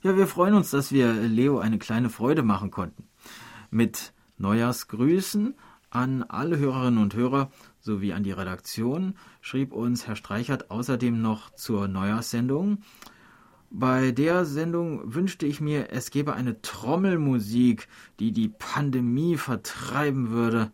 Ja, 0.03 0.17
wir 0.17 0.27
freuen 0.27 0.55
uns, 0.55 0.71
dass 0.71 0.91
wir 0.91 1.13
Leo 1.13 1.59
eine 1.59 1.77
kleine 1.77 2.09
Freude 2.09 2.41
machen 2.41 2.71
konnten. 2.71 3.07
Mit 3.69 4.13
Neujahrsgrüßen 4.37 5.55
an 5.91 6.23
alle 6.23 6.57
Hörerinnen 6.57 7.01
und 7.01 7.13
Hörer 7.13 7.51
sowie 7.79 8.13
an 8.13 8.23
die 8.23 8.31
Redaktion 8.31 9.15
schrieb 9.41 9.73
uns 9.73 10.07
Herr 10.07 10.15
Streichert 10.15 10.71
außerdem 10.71 11.21
noch 11.21 11.53
zur 11.53 11.87
Neujahrssendung. 11.87 12.79
Bei 13.73 14.11
der 14.11 14.43
Sendung 14.43 15.13
wünschte 15.13 15.45
ich 15.45 15.61
mir, 15.61 15.91
es 15.91 16.11
gäbe 16.11 16.33
eine 16.33 16.61
Trommelmusik, 16.61 17.87
die 18.19 18.33
die 18.33 18.49
Pandemie 18.49 19.37
vertreiben 19.37 20.29
würde. 20.29 20.71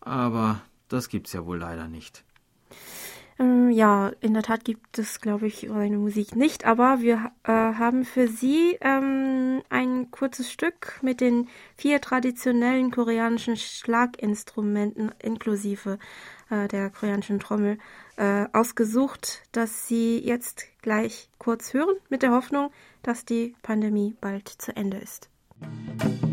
Aber 0.00 0.60
das 0.88 1.08
gibt's 1.08 1.32
ja 1.32 1.44
wohl 1.44 1.58
leider 1.58 1.88
nicht. 1.88 2.24
Ähm, 3.40 3.70
ja, 3.70 4.12
in 4.20 4.34
der 4.34 4.44
Tat 4.44 4.64
gibt 4.64 4.98
es, 5.00 5.20
glaube 5.20 5.48
ich, 5.48 5.66
seine 5.68 5.98
Musik 5.98 6.36
nicht, 6.36 6.64
aber 6.64 7.00
wir 7.00 7.32
äh, 7.42 7.50
haben 7.52 8.04
für 8.04 8.28
Sie 8.28 8.78
ähm, 8.80 9.62
ein 9.68 10.10
kurzes 10.12 10.50
Stück 10.52 11.00
mit 11.02 11.20
den 11.20 11.48
vier 11.76 12.00
traditionellen 12.00 12.92
koreanischen 12.92 13.56
Schlaginstrumenten 13.56 15.10
inklusive 15.20 15.98
äh, 16.50 16.68
der 16.68 16.90
koreanischen 16.90 17.40
Trommel 17.40 17.78
äh, 18.16 18.46
ausgesucht, 18.52 19.42
dass 19.52 19.86
Sie 19.86 20.18
jetzt 20.18 20.66
gleich 20.82 21.28
kurz 21.38 21.74
hören, 21.74 21.96
mit 22.08 22.22
der 22.22 22.32
Hoffnung, 22.32 22.70
dass 23.02 23.24
die 23.24 23.54
Pandemie 23.62 24.16
bald 24.20 24.48
zu 24.48 24.74
Ende 24.76 24.98
ist. 24.98 25.28
Musik 25.60 26.27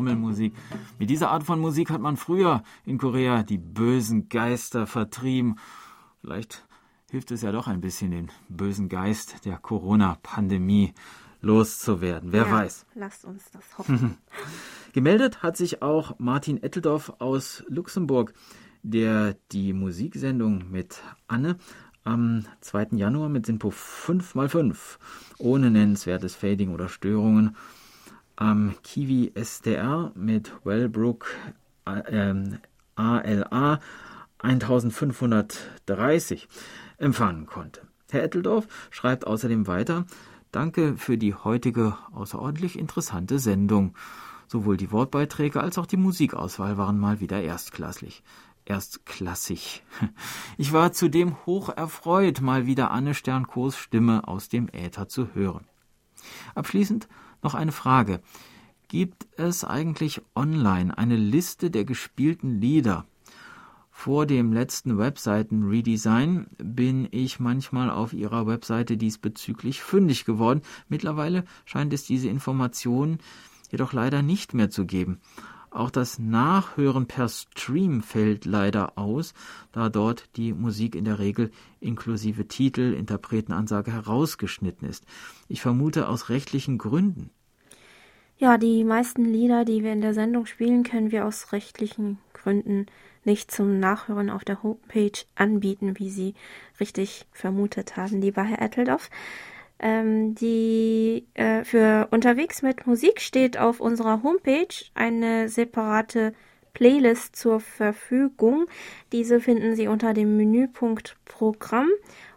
Trommelmusik. 0.00 0.54
Mit 0.98 1.10
dieser 1.10 1.30
Art 1.30 1.44
von 1.44 1.60
Musik 1.60 1.90
hat 1.90 2.00
man 2.00 2.16
früher 2.16 2.62
in 2.86 2.96
Korea 2.96 3.42
die 3.42 3.58
bösen 3.58 4.30
Geister 4.30 4.86
vertrieben. 4.86 5.56
Vielleicht 6.22 6.64
hilft 7.10 7.30
es 7.32 7.42
ja 7.42 7.52
doch 7.52 7.68
ein 7.68 7.82
bisschen, 7.82 8.10
den 8.10 8.30
bösen 8.48 8.88
Geist 8.88 9.44
der 9.44 9.58
Corona-Pandemie 9.58 10.94
loszuwerden. 11.42 12.32
Wer 12.32 12.46
ja, 12.46 12.50
weiß. 12.50 12.86
Lasst 12.94 13.26
uns 13.26 13.50
das 13.50 13.76
hoffen. 13.78 14.16
Gemeldet 14.94 15.42
hat 15.42 15.58
sich 15.58 15.82
auch 15.82 16.18
Martin 16.18 16.62
Etteldorf 16.62 17.12
aus 17.18 17.62
Luxemburg, 17.68 18.32
der 18.82 19.36
die 19.52 19.74
Musiksendung 19.74 20.70
mit 20.70 21.02
Anne 21.28 21.58
am 22.04 22.46
2. 22.62 22.88
Januar 22.92 23.28
mit 23.28 23.44
Sinpo 23.44 23.68
5x5 23.68 24.74
ohne 25.36 25.70
nennenswertes 25.70 26.34
Fading 26.34 26.72
oder 26.72 26.88
Störungen 26.88 27.54
am 28.40 28.74
Kiwi 28.82 29.30
SDR 29.34 30.10
mit 30.16 30.52
Wellbrook 30.64 31.26
äh, 31.84 32.34
ALA 32.96 33.78
1530 34.38 36.48
empfangen 36.96 37.46
konnte. 37.46 37.82
Herr 38.10 38.24
Etteldorf 38.24 38.66
schreibt 38.90 39.26
außerdem 39.26 39.66
weiter, 39.66 40.06
Danke 40.52 40.96
für 40.96 41.16
die 41.16 41.34
heutige 41.34 41.96
außerordentlich 42.12 42.76
interessante 42.76 43.38
Sendung. 43.38 43.94
Sowohl 44.48 44.76
die 44.76 44.90
Wortbeiträge 44.90 45.60
als 45.60 45.78
auch 45.78 45.86
die 45.86 45.96
Musikauswahl 45.96 46.76
waren 46.76 46.98
mal 46.98 47.20
wieder 47.20 47.40
erstklassig. 47.40 48.24
Erstklassig. 48.64 49.84
Ich 50.58 50.72
war 50.72 50.92
zudem 50.92 51.36
hoch 51.46 51.68
erfreut, 51.68 52.40
mal 52.40 52.66
wieder 52.66 52.90
Anne 52.90 53.14
Sternkos 53.14 53.76
Stimme 53.76 54.26
aus 54.26 54.48
dem 54.48 54.68
Äther 54.72 55.08
zu 55.08 55.34
hören. 55.34 55.66
Abschließend 56.56 57.06
noch 57.42 57.54
eine 57.54 57.72
Frage. 57.72 58.20
Gibt 58.88 59.26
es 59.36 59.64
eigentlich 59.64 60.20
online 60.34 60.96
eine 60.96 61.16
Liste 61.16 61.70
der 61.70 61.84
gespielten 61.84 62.60
Lieder? 62.60 63.06
Vor 63.90 64.24
dem 64.24 64.52
letzten 64.52 64.96
Webseiten-Redesign 64.96 66.46
bin 66.56 67.06
ich 67.10 67.38
manchmal 67.38 67.90
auf 67.90 68.14
Ihrer 68.14 68.46
Webseite 68.46 68.96
diesbezüglich 68.96 69.82
fündig 69.82 70.24
geworden. 70.24 70.62
Mittlerweile 70.88 71.44
scheint 71.66 71.92
es 71.92 72.04
diese 72.04 72.28
Informationen 72.28 73.18
jedoch 73.70 73.92
leider 73.92 74.22
nicht 74.22 74.54
mehr 74.54 74.70
zu 74.70 74.86
geben. 74.86 75.20
Auch 75.70 75.90
das 75.90 76.18
Nachhören 76.18 77.06
per 77.06 77.28
Stream 77.28 78.02
fällt 78.02 78.44
leider 78.44 78.98
aus, 78.98 79.34
da 79.70 79.88
dort 79.88 80.36
die 80.36 80.52
Musik 80.52 80.96
in 80.96 81.04
der 81.04 81.20
Regel 81.20 81.50
inklusive 81.78 82.48
Titel, 82.48 82.92
Interpretenansage 82.92 83.92
herausgeschnitten 83.92 84.88
ist. 84.88 85.04
Ich 85.48 85.60
vermute 85.60 86.08
aus 86.08 86.28
rechtlichen 86.28 86.76
Gründen. 86.76 87.30
Ja, 88.36 88.58
die 88.58 88.84
meisten 88.84 89.24
Lieder, 89.24 89.64
die 89.64 89.84
wir 89.84 89.92
in 89.92 90.00
der 90.00 90.14
Sendung 90.14 90.46
spielen, 90.46 90.82
können 90.82 91.12
wir 91.12 91.26
aus 91.26 91.52
rechtlichen 91.52 92.18
Gründen 92.32 92.86
nicht 93.24 93.50
zum 93.50 93.78
Nachhören 93.78 94.30
auf 94.30 94.44
der 94.44 94.62
Homepage 94.62 95.12
anbieten, 95.34 95.98
wie 95.98 96.10
Sie 96.10 96.34
richtig 96.80 97.26
vermutet 97.32 97.96
haben, 97.96 98.20
lieber 98.20 98.42
Herr 98.42 98.62
Etteldorf. 98.62 99.10
Ähm, 99.82 100.34
die 100.34 101.26
äh, 101.32 101.64
für 101.64 102.08
unterwegs 102.10 102.60
mit 102.60 102.86
Musik 102.86 103.20
steht 103.20 103.56
auf 103.56 103.80
unserer 103.80 104.22
Homepage 104.22 104.68
eine 104.94 105.48
separate 105.48 106.34
Playlist 106.74 107.34
zur 107.34 107.60
Verfügung. 107.60 108.66
Diese 109.12 109.40
finden 109.40 109.74
Sie 109.74 109.88
unter 109.88 110.12
dem 110.12 110.36
Menüpunkt 110.36 111.16
Programm 111.24 111.88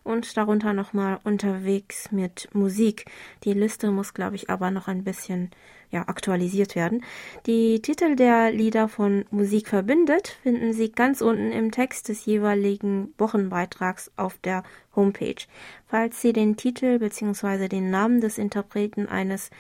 und 0.04 0.38
darunter 0.38 0.74
nochmal 0.74 1.20
unterwegs 1.26 2.12
mit 2.12 2.50
Musik. 2.54 3.06
Die 3.44 3.54
Liste 3.54 3.92
muss, 3.92 4.14
glaube 4.14 4.38
ich, 4.38 4.50
aber 4.50 4.72
noch 4.72 4.88
ein 4.88 5.04
bisschen 5.04 5.52
ja, 5.94 6.08
aktualisiert 6.08 6.76
werden. 6.76 7.06
Die 7.46 7.80
Titel 7.82 8.16
der 8.16 8.52
Lieder 8.52 8.90
von 8.90 9.26
Musik 9.30 9.68
verbindet 9.68 10.28
finden 10.42 10.74
Sie 10.74 10.92
ganz 10.92 11.22
unten 11.22 11.52
im 11.52 11.72
Text 11.72 12.10
des 12.10 12.26
jeweiligen 12.26 13.14
Wochenbeitrags 13.20 14.12
auf 14.18 14.38
der 14.40 14.64
Homepage. 14.96 15.46
Falls 15.88 16.20
Sie 16.20 16.34
den 16.34 16.58
Titel 16.58 16.98
bzw. 16.98 17.68
den 17.68 17.92
Namen 17.92 18.22
des 18.22 18.40
Interpreten 18.40 19.08
eines 19.08 19.52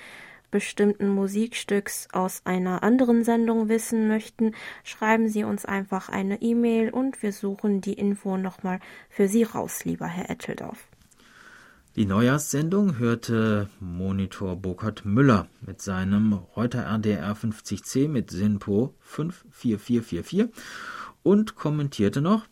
bestimmten 0.49 1.07
Musikstücks 1.09 2.07
aus 2.11 2.41
einer 2.45 2.83
anderen 2.83 3.23
Sendung 3.23 3.69
wissen 3.69 4.07
möchten, 4.07 4.53
schreiben 4.83 5.27
Sie 5.27 5.43
uns 5.43 5.65
einfach 5.65 6.09
eine 6.09 6.41
E-Mail 6.41 6.89
und 6.89 7.21
wir 7.21 7.31
suchen 7.31 7.81
die 7.81 7.93
Info 7.93 8.37
nochmal 8.37 8.79
für 9.09 9.27
Sie 9.27 9.43
raus, 9.43 9.85
lieber 9.85 10.07
Herr 10.07 10.29
Etteldorf. 10.29 10.92
Die 11.95 12.07
Neujahrssendung 12.07 12.97
hörte 12.97 13.69
Monitor 13.79 14.55
Burkhard 14.55 15.05
Müller 15.05 15.45
mit 15.61 15.79
seinem 15.79 16.33
Reuter 16.33 16.87
RDR 16.87 17.35
50C 17.35 18.09
mit 18.09 18.31
SINPO 18.31 18.95
54444 19.01 20.47
und 21.21 21.55
kommentierte 21.55 22.19
noch, 22.19 22.47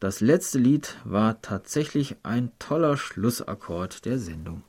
das 0.00 0.22
letzte 0.22 0.58
Lied 0.58 0.96
war 1.04 1.42
tatsächlich 1.42 2.16
ein 2.22 2.50
toller 2.58 2.96
Schlussakkord 2.96 4.06
der 4.06 4.18
Sendung. 4.18 4.62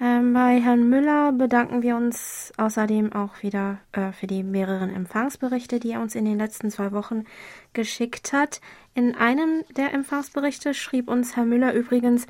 Ähm, 0.00 0.32
bei 0.32 0.58
Herrn 0.58 0.88
Müller 0.88 1.30
bedanken 1.30 1.82
wir 1.82 1.94
uns 1.94 2.52
außerdem 2.56 3.12
auch 3.12 3.42
wieder 3.42 3.78
äh, 3.92 4.10
für 4.10 4.26
die 4.26 4.42
mehreren 4.42 4.88
Empfangsberichte, 4.90 5.78
die 5.78 5.92
er 5.92 6.00
uns 6.00 6.16
in 6.16 6.24
den 6.24 6.38
letzten 6.38 6.70
zwei 6.70 6.90
Wochen 6.90 7.24
geschickt 7.72 8.32
hat. 8.32 8.60
In 8.94 9.14
einem 9.14 9.62
der 9.76 9.92
Empfangsberichte 9.92 10.74
schrieb 10.74 11.08
uns 11.08 11.36
Herr 11.36 11.44
Müller 11.44 11.74
übrigens, 11.74 12.26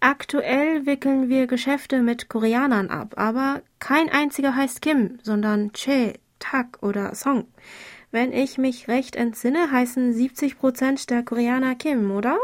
Aktuell 0.00 0.86
wickeln 0.86 1.28
wir 1.28 1.46
Geschäfte 1.46 2.00
mit 2.00 2.30
Koreanern 2.30 2.88
ab, 2.88 3.14
aber 3.16 3.60
kein 3.78 4.08
einziger 4.08 4.56
heißt 4.56 4.80
Kim, 4.80 5.18
sondern 5.22 5.72
Che, 5.72 6.18
Tak 6.38 6.78
oder 6.80 7.14
Song. 7.14 7.46
Wenn 8.10 8.32
ich 8.32 8.56
mich 8.56 8.88
recht 8.88 9.14
entsinne, 9.14 9.70
heißen 9.70 10.14
70 10.14 10.58
Prozent 10.58 11.10
der 11.10 11.22
Koreaner 11.22 11.74
Kim, 11.74 12.10
oder? 12.10 12.38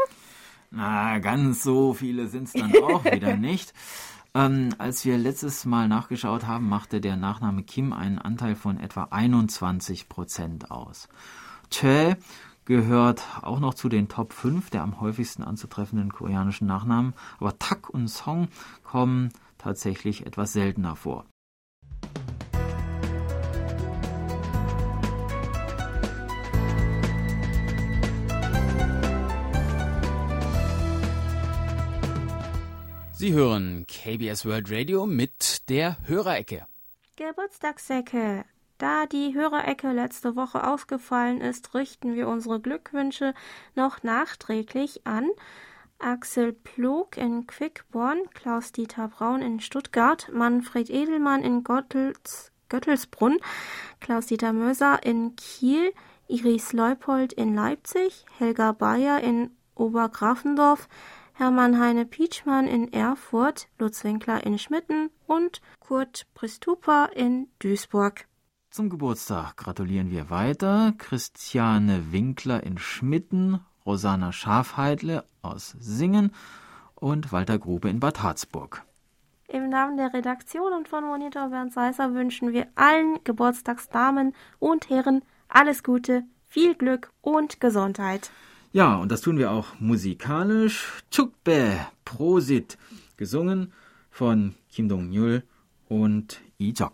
Na, 0.69 1.17
ganz 1.17 1.63
so 1.63 1.93
viele 1.93 2.27
sind's 2.27 2.53
dann 2.53 2.71
auch 2.83 3.03
wieder 3.05 3.35
nicht. 3.35 3.73
Ähm, 4.35 4.69
als 4.77 5.03
wir 5.03 5.17
letztes 5.17 5.65
Mal 5.65 5.87
nachgeschaut 5.87 6.45
haben, 6.45 6.69
machte 6.69 7.01
der 7.01 7.17
Nachname 7.17 7.63
Kim 7.63 7.91
einen 7.91 8.19
Anteil 8.19 8.55
von 8.55 8.79
etwa 8.79 9.07
21 9.09 10.07
Prozent 10.07 10.69
aus. 10.69 11.09
Che 11.69 12.15
gehört 12.67 13.23
auch 13.43 13.61
noch 13.61 13.73
zu 13.73 13.87
den 13.87 14.09
Top 14.09 14.33
5 14.33 14.69
der 14.69 14.83
am 14.83 14.99
häufigsten 14.99 15.41
anzutreffenden 15.41 16.11
koreanischen 16.11 16.67
Nachnamen, 16.67 17.13
aber 17.39 17.57
Tak 17.57 17.89
und 17.89 18.09
Song 18.09 18.49
kommen 18.83 19.29
tatsächlich 19.57 20.25
etwas 20.25 20.51
seltener 20.53 20.95
vor. 20.97 21.25
Sie 33.13 33.33
hören 33.33 33.87
KBS 33.87 34.45
World 34.45 34.69
Radio 34.69 35.07
mit 35.07 35.69
der 35.69 35.97
Hörerecke. 36.05 36.67
Geburtstagsecke. 37.15 38.45
Da 38.77 39.07
die 39.07 39.33
Hörerecke 39.33 39.91
letzte 39.91 40.35
Woche 40.35 40.67
ausgefallen 40.67 41.41
ist, 41.41 41.73
richten 41.73 42.13
wir 42.13 42.27
unsere 42.27 42.59
Glückwünsche 42.59 43.33
noch 43.73 44.03
nachträglich 44.03 45.01
an 45.07 45.29
Axel 45.97 46.53
Plog 46.53 47.17
in 47.17 47.47
Quickborn, 47.47 48.29
Klaus-Dieter 48.35 49.07
Braun 49.07 49.41
in 49.41 49.59
Stuttgart, 49.59 50.29
Manfred 50.31 50.91
Edelmann 50.91 51.43
in 51.43 51.63
Gottels, 51.63 52.51
Göttelsbrunn, 52.69 53.39
Klaus-Dieter 53.99 54.53
Möser 54.53 55.03
in 55.03 55.35
Kiel, 55.35 55.91
Iris 56.27 56.71
Leupold 56.71 57.33
in 57.33 57.55
Leipzig, 57.55 58.25
Helga 58.37 58.73
Bayer 58.73 59.21
in 59.21 59.49
Obergrafendorf, 59.73 60.87
Hermann 61.33 61.79
Heine 61.79 62.05
Pietschmann 62.05 62.67
in 62.67 62.93
Erfurt, 62.93 63.69
Lutz 63.79 64.03
Winkler 64.03 64.45
in 64.45 64.59
Schmitten 64.59 65.09
und 65.25 65.61
Kurt 65.79 66.27
Pristupa 66.35 67.05
in 67.05 67.47
Duisburg. 67.57 68.27
Zum 68.77 68.91
Geburtstag 68.91 69.57
gratulieren 69.57 70.11
wir 70.11 70.29
weiter 70.29 70.93
Christiane 70.99 72.11
Winkler 72.11 72.61
in 72.61 72.77
Schmitten, 72.77 73.59
Rosanna 73.87 74.31
Schafheidle 74.31 75.23
aus 75.41 75.75
Singen 75.79 76.31
und 76.93 77.31
Walter 77.31 77.57
Grube 77.57 77.89
in 77.89 77.99
Bad 77.99 78.21
Harzburg. 78.21 78.83
Im 79.47 79.69
Namen 79.69 79.97
der 79.97 80.13
Redaktion 80.13 80.73
und 80.73 80.87
von 80.87 81.05
Monitor 81.05 81.49
Bernd 81.49 81.73
Seisser 81.73 82.13
wünschen 82.13 82.53
wir 82.53 82.67
allen 82.75 83.17
Geburtstagsdamen 83.23 84.35
und 84.59 84.91
Herren 84.91 85.23
alles 85.49 85.81
Gute, 85.81 86.25
viel 86.45 86.75
Glück 86.75 87.11
und 87.21 87.59
Gesundheit. 87.59 88.29
Ja, 88.73 88.97
und 88.97 89.11
das 89.11 89.21
tun 89.21 89.39
wir 89.39 89.49
auch 89.49 89.79
musikalisch. 89.79 91.01
Chukbe, 91.09 91.79
Prosit, 92.05 92.77
gesungen 93.15 93.73
von 94.11 94.53
Kim 94.71 94.87
Dong-yul 94.87 95.41
und 95.89 96.39
Lee 96.59 96.73
Jok. 96.77 96.93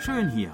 Schön 0.00 0.28
hier. 0.30 0.52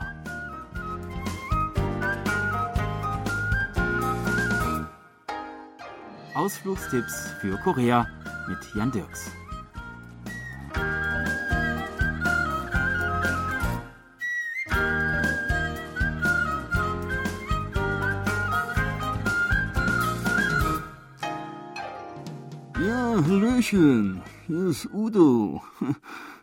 Ausflugstipps 6.35 7.31
für 7.41 7.57
Korea 7.59 8.07
mit 8.49 8.59
Jan 8.75 8.91
Dirks. 8.91 9.31
Ja, 22.79 23.25
Hallöchen, 23.27 24.23
hier 24.47 24.67
ist 24.67 24.89
Udo. 24.93 25.63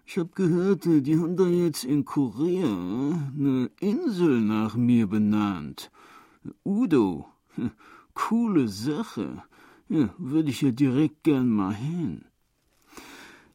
Ich 0.06 0.20
hab 0.20 0.36
gehört, 0.36 0.86
die 0.86 1.18
haben 1.18 1.38
da 1.38 1.48
jetzt 1.48 1.86
in 1.86 2.06
Korea 2.06 2.68
eine 2.68 3.72
Insel 3.80 4.42
nach 4.42 4.76
mir 4.76 5.08
benannt. 5.08 5.90
Udo, 6.64 7.26
coole 8.14 8.68
Sache. 8.68 9.42
Ja, 9.94 10.10
würde 10.18 10.50
ich 10.50 10.60
ja 10.62 10.72
direkt 10.72 11.24
gern 11.24 11.50
mal 11.50 11.76
hin. 11.76 12.26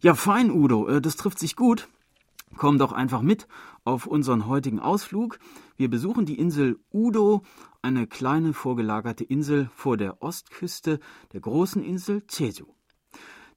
Ja, 0.01 0.14
fein, 0.14 0.53
Udo, 0.53 0.87
äh, 0.87 1.01
das 1.01 1.16
trifft 1.16 1.40
sich 1.40 1.57
gut. 1.57 1.88
Komm 2.57 2.79
doch 2.79 2.92
einfach 2.92 3.22
mit 3.22 3.48
auf 3.83 4.07
unseren 4.07 4.46
heutigen 4.46 4.79
Ausflug. 4.79 5.40
Wir 5.77 5.90
besuchen 5.90 6.27
die 6.27 6.38
Insel 6.38 6.79
Udo, 6.92 7.42
eine 7.83 8.07
kleine 8.07 8.53
vorgelagerte 8.53 9.24
Insel 9.24 9.68
vor 9.74 9.96
der 9.96 10.22
Ostküste 10.22 11.01
der 11.33 11.40
großen 11.40 11.83
Insel 11.83 12.22
Jeju. 12.31 12.66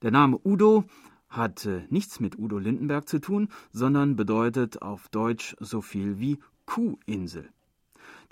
Der 0.02 0.10
Name 0.10 0.40
Udo 0.44 0.82
hat 1.28 1.64
äh, 1.66 1.86
nichts 1.88 2.18
mit 2.18 2.36
Udo 2.36 2.58
Lindenberg 2.58 3.08
zu 3.08 3.20
tun, 3.20 3.48
sondern 3.70 4.16
bedeutet 4.16 4.82
auf 4.82 5.08
Deutsch 5.08 5.54
so 5.60 5.82
viel 5.82 6.18
wie 6.18 6.40
Kuhinsel. 6.66 7.48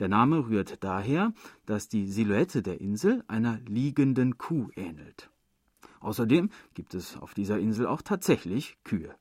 Der 0.01 0.09
Name 0.09 0.49
rührt 0.49 0.83
daher, 0.83 1.35
dass 1.67 1.89
die 1.89 2.07
Silhouette 2.07 2.63
der 2.63 2.81
Insel 2.81 3.23
einer 3.29 3.61
liegenden 3.67 4.39
Kuh 4.39 4.71
ähnelt. 4.75 5.31
Außerdem 6.01 6.49
gibt 6.73 6.95
es 6.95 7.19
auf 7.19 7.35
dieser 7.35 7.59
Insel 7.59 7.87
auch 7.87 8.01
tatsächlich 8.01 8.79
Kühe. 8.83 9.15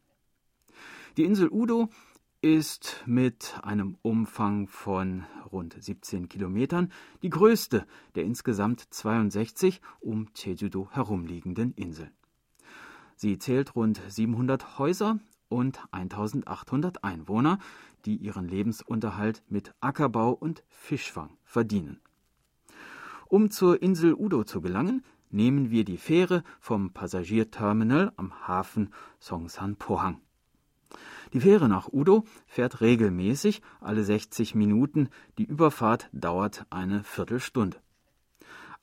Die 1.18 1.26
Insel 1.26 1.50
Udo 1.52 1.90
ist 2.42 3.04
mit 3.06 3.60
einem 3.62 3.98
Umfang 4.02 4.70
von 4.70 5.26
rund 5.52 5.76
17 5.78 6.30
Kilometern 6.30 6.94
die 7.24 7.30
größte 7.30 7.86
der 8.16 8.24
insgesamt 8.24 8.80
62 8.90 9.82
um 10.00 10.30
Jeju-do 10.34 10.90
herumliegenden 10.92 11.74
Inseln. 11.74 12.12
Sie 13.18 13.38
zählt 13.38 13.76
rund 13.76 14.00
700 14.08 14.80
Häuser 14.80 15.20
und 15.50 15.80
1800 15.92 17.04
Einwohner, 17.04 17.60
die 18.06 18.16
ihren 18.16 18.48
Lebensunterhalt 18.48 19.44
mit 19.50 19.74
Ackerbau 19.82 20.32
und 20.32 20.64
Fischfang 20.70 21.32
verdienen. 21.44 22.00
Um 23.28 23.52
zur 23.52 23.82
Insel 23.82 24.14
Udo 24.14 24.44
zu 24.44 24.62
gelangen, 24.62 25.04
nehmen 25.30 25.70
wir 25.70 25.84
die 25.84 25.98
Fähre 25.98 26.44
vom 26.60 26.92
Passagierterminal 26.92 28.12
am 28.16 28.48
Hafen 28.48 28.94
Songsan 29.20 29.76
Pohang. 29.76 30.22
Die 31.34 31.42
Fähre 31.42 31.70
nach 31.70 31.90
Udo 31.92 32.24
fährt 32.48 32.82
regelmäßig 32.82 33.62
alle 33.82 34.04
60 34.04 34.56
Minuten, 34.56 35.10
die 35.38 35.46
Überfahrt 35.46 36.10
dauert 36.12 36.66
eine 36.72 37.04
Viertelstunde. 37.04 37.78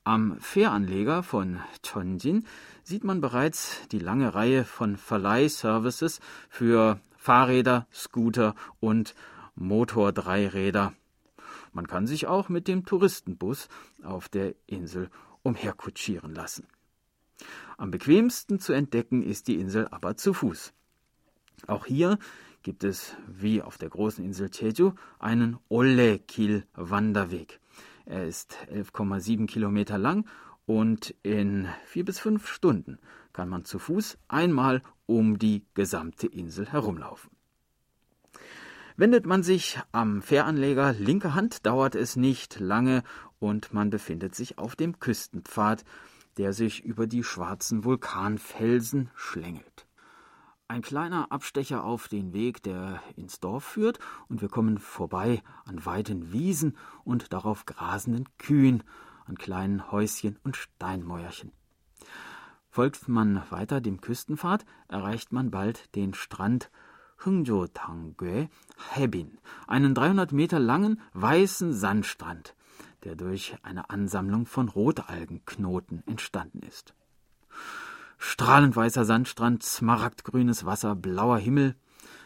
Am 0.07 0.39
Fähranleger 0.39 1.21
von 1.21 1.59
Chonjin 1.85 2.45
sieht 2.81 3.03
man 3.03 3.19
bereits 3.19 3.85
die 3.89 3.99
lange 3.99 4.33
Reihe 4.33 4.63
von 4.63 4.95
Verleihservices 4.95 6.21
für 6.47 7.01
Fahrräder, 7.17 7.87
Scooter 7.93 8.55
und 8.79 9.15
Motordreiräder. 9.55 10.93
Man 11.73 11.87
kann 11.87 12.07
sich 12.07 12.25
auch 12.25 12.47
mit 12.47 12.69
dem 12.69 12.85
Touristenbus 12.85 13.67
auf 14.01 14.29
der 14.29 14.55
Insel 14.65 15.09
umherkutschieren 15.43 16.33
lassen. 16.33 16.67
Am 17.75 17.91
bequemsten 17.91 18.61
zu 18.61 18.71
entdecken 18.71 19.21
ist 19.21 19.49
die 19.49 19.59
Insel 19.59 19.89
aber 19.91 20.15
zu 20.15 20.33
Fuß. 20.33 20.71
Auch 21.67 21.85
hier 21.85 22.17
gibt 22.63 22.85
es, 22.85 23.17
wie 23.27 23.61
auf 23.61 23.77
der 23.77 23.89
großen 23.89 24.23
Insel 24.23 24.49
Jeju, 24.53 24.93
einen 25.19 25.57
Ollekil-Wanderweg. 25.67 27.59
Er 28.09 28.25
ist 28.25 28.55
11,7 28.71 29.47
Kilometer 29.47 29.97
lang 29.97 30.25
und 30.65 31.13
in 31.23 31.67
vier 31.85 32.05
bis 32.05 32.19
fünf 32.19 32.47
Stunden 32.47 32.99
kann 33.33 33.49
man 33.49 33.65
zu 33.65 33.79
Fuß 33.79 34.17
einmal 34.29 34.81
um 35.07 35.37
die 35.37 35.65
gesamte 35.73 36.25
Insel 36.25 36.71
herumlaufen. 36.71 37.31
Wendet 38.95 39.25
man 39.25 39.43
sich 39.43 39.77
am 39.91 40.21
Fähranleger 40.21 40.93
linker 40.93 41.35
Hand, 41.35 41.65
dauert 41.65 41.95
es 41.95 42.15
nicht 42.15 42.61
lange 42.61 43.03
und 43.39 43.73
man 43.73 43.89
befindet 43.89 44.35
sich 44.35 44.57
auf 44.57 44.77
dem 44.77 44.99
Küstenpfad, 44.99 45.83
der 46.37 46.53
sich 46.53 46.85
über 46.85 47.07
die 47.07 47.25
schwarzen 47.25 47.83
Vulkanfelsen 47.83 49.09
schlängelt. 49.15 49.76
Ein 50.69 50.81
kleiner 50.81 51.31
Abstecher 51.31 51.85
auf 51.85 52.09
den 52.09 52.33
Weg, 52.33 52.61
der 52.61 53.01
ins 53.15 53.39
Dorf 53.39 53.63
führt, 53.63 53.99
und 54.27 54.41
wir 54.41 54.49
kommen 54.49 54.79
vorbei 54.79 55.41
an 55.63 55.85
weiten 55.85 56.33
Wiesen 56.33 56.75
und 57.05 57.31
darauf 57.31 57.65
grasenden 57.65 58.25
Kühen, 58.37 58.83
an 59.25 59.37
kleinen 59.37 59.91
Häuschen 59.91 60.37
und 60.43 60.57
Steinmäuerchen. 60.57 61.53
Folgt 62.69 63.07
man 63.07 63.41
weiter 63.49 63.79
dem 63.79 64.01
Küstenpfad, 64.01 64.65
erreicht 64.89 65.31
man 65.31 65.51
bald 65.51 65.95
den 65.95 66.13
Strand 66.13 66.69
Hungjo-Tangwe 67.23 68.49
Hebin, 68.93 69.37
einen 69.67 69.95
300 69.95 70.33
Meter 70.33 70.59
langen 70.59 71.01
weißen 71.13 71.71
Sandstrand, 71.71 72.55
der 73.05 73.15
durch 73.15 73.55
eine 73.63 73.89
Ansammlung 73.89 74.45
von 74.45 74.67
Rotalgenknoten 74.67 76.03
entstanden 76.07 76.59
ist. 76.59 76.93
Strahlend 78.17 78.75
weißer 78.75 79.05
Sandstrand, 79.05 79.63
smaragdgrünes 79.63 80.65
Wasser, 80.65 80.95
blauer 80.95 81.37
Himmel. 81.37 81.75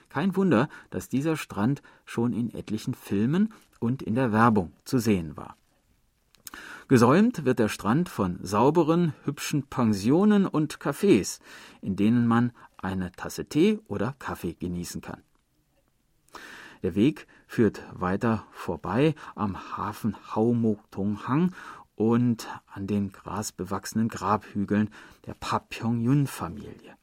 Kein 0.10 0.36
Wunder, 0.36 0.70
dass 0.90 1.10
dieser 1.10 1.38
Strand 1.38 1.82
schon 2.06 2.34
in 2.34 2.54
etlichen 2.54 2.94
Filmen 2.94 3.54
und 3.80 4.02
in 4.02 4.16
der 4.16 4.32
Werbung 4.32 4.74
zu 4.84 5.00
sehen 5.00 5.38
war. 5.38 5.56
Gesäumt 6.88 7.46
wird 7.46 7.60
der 7.60 7.70
Strand 7.70 8.10
von 8.10 8.40
sauberen, 8.42 9.14
hübschen 9.24 9.64
Pensionen 9.64 10.46
und 10.46 10.80
Cafés, 10.80 11.40
in 11.82 11.96
denen 11.96 12.28
man 12.28 12.52
eine 12.78 13.12
Tasse 13.14 13.46
Tee 13.46 13.80
oder 13.88 14.16
Kaffee 14.20 14.54
genießen 14.54 15.00
kann. 15.00 15.22
Der 16.84 16.96
Weg 16.96 17.28
führt 17.48 17.84
weiter 17.94 18.46
vorbei 18.52 19.14
am 19.36 19.78
Hafen 19.78 20.18
Haumoktonghang 20.36 21.54
und 21.96 22.48
an 22.66 22.88
den 22.88 23.12
grasbewachsenen 23.12 24.08
Grabhügeln 24.08 24.90
der 25.26 25.34
Papyong-Yun-Familie. 25.34 26.96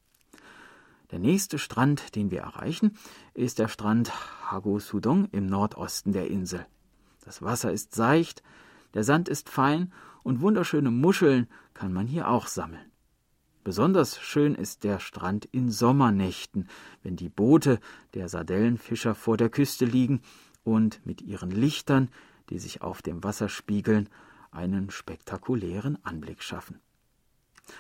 Der 1.10 1.18
nächste 1.18 1.58
Strand, 1.58 2.14
den 2.16 2.30
wir 2.30 2.40
erreichen, 2.40 2.96
ist 3.32 3.58
der 3.58 3.68
Strand 3.68 4.12
Hago-Sudong 4.50 5.28
im 5.32 5.46
Nordosten 5.46 6.12
der 6.12 6.28
Insel. 6.28 6.66
Das 7.24 7.40
Wasser 7.42 7.72
ist 7.72 7.94
seicht, 7.94 8.42
der 8.94 9.04
Sand 9.04 9.28
ist 9.28 9.48
fein 9.48 9.92
und 10.22 10.40
wunderschöne 10.40 10.90
Muscheln 10.90 11.46
kann 11.74 11.92
man 11.92 12.06
hier 12.06 12.28
auch 12.28 12.46
sammeln. 12.46 12.90
Besonders 13.64 14.18
schön 14.18 14.54
ist 14.54 14.84
der 14.84 14.98
Strand 14.98 15.44
in 15.46 15.70
Sommernächten, 15.70 16.68
wenn 17.02 17.16
die 17.16 17.28
Boote 17.28 17.80
der 18.14 18.28
Sardellenfischer 18.28 19.14
vor 19.14 19.36
der 19.36 19.50
Küste 19.50 19.84
liegen 19.84 20.22
und 20.64 21.04
mit 21.04 21.20
ihren 21.22 21.50
Lichtern, 21.50 22.10
die 22.50 22.58
sich 22.58 22.82
auf 22.82 23.02
dem 23.02 23.22
Wasser 23.24 23.48
spiegeln, 23.48 24.08
einen 24.50 24.90
spektakulären 24.90 25.98
Anblick 26.04 26.42
schaffen. 26.42 26.80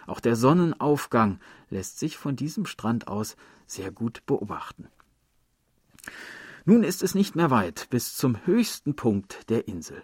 Auch 0.06 0.20
der 0.20 0.36
Sonnenaufgang 0.36 1.40
lässt 1.70 1.98
sich 1.98 2.16
von 2.18 2.36
diesem 2.36 2.66
Strand 2.66 3.08
aus 3.08 3.36
sehr 3.66 3.90
gut 3.90 4.24
beobachten. 4.26 4.88
Nun 6.64 6.82
ist 6.82 7.02
es 7.02 7.14
nicht 7.14 7.34
mehr 7.34 7.50
weit 7.50 7.88
bis 7.90 8.14
zum 8.14 8.44
höchsten 8.46 8.94
Punkt 8.94 9.48
der 9.48 9.68
Insel. 9.68 10.02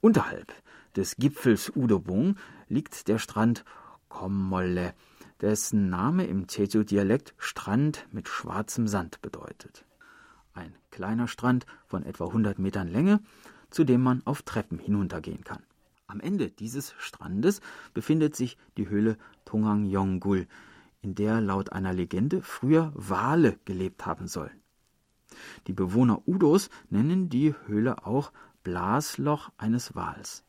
Unterhalb 0.00 0.52
des 0.96 1.16
Gipfels 1.16 1.70
Udobung 1.74 2.36
liegt 2.68 3.08
der 3.08 3.18
Strand 3.18 3.64
Kommolle, 4.08 4.94
dessen 5.40 5.90
Name 5.90 6.24
im 6.26 6.46
Jeju-Dialekt 6.48 7.34
Strand 7.36 8.06
mit 8.10 8.28
schwarzem 8.28 8.88
Sand 8.88 9.20
bedeutet. 9.20 9.84
Ein 10.54 10.74
kleiner 10.90 11.28
Strand 11.28 11.66
von 11.86 12.02
etwa 12.02 12.26
100 12.26 12.58
Metern 12.58 12.88
Länge, 12.88 13.20
zu 13.70 13.84
dem 13.84 14.02
man 14.02 14.22
auf 14.24 14.42
Treppen 14.42 14.78
hinuntergehen 14.78 15.44
kann. 15.44 15.62
Am 16.06 16.20
Ende 16.20 16.50
dieses 16.50 16.94
Strandes 16.98 17.60
befindet 17.92 18.34
sich 18.34 18.56
die 18.76 18.88
Höhle 18.88 19.18
Tongang 19.44 19.84
Yonggul, 19.84 20.46
in 21.02 21.14
der 21.14 21.40
laut 21.40 21.72
einer 21.72 21.92
Legende 21.92 22.42
früher 22.42 22.92
Wale 22.94 23.58
gelebt 23.64 24.06
haben 24.06 24.26
sollen. 24.26 24.62
Die 25.66 25.72
Bewohner 25.72 26.26
Udos 26.26 26.70
nennen 26.88 27.28
die 27.28 27.54
Höhle 27.66 28.06
auch 28.06 28.32
Blasloch 28.64 29.50
eines 29.58 29.94
Wals. 29.94 30.44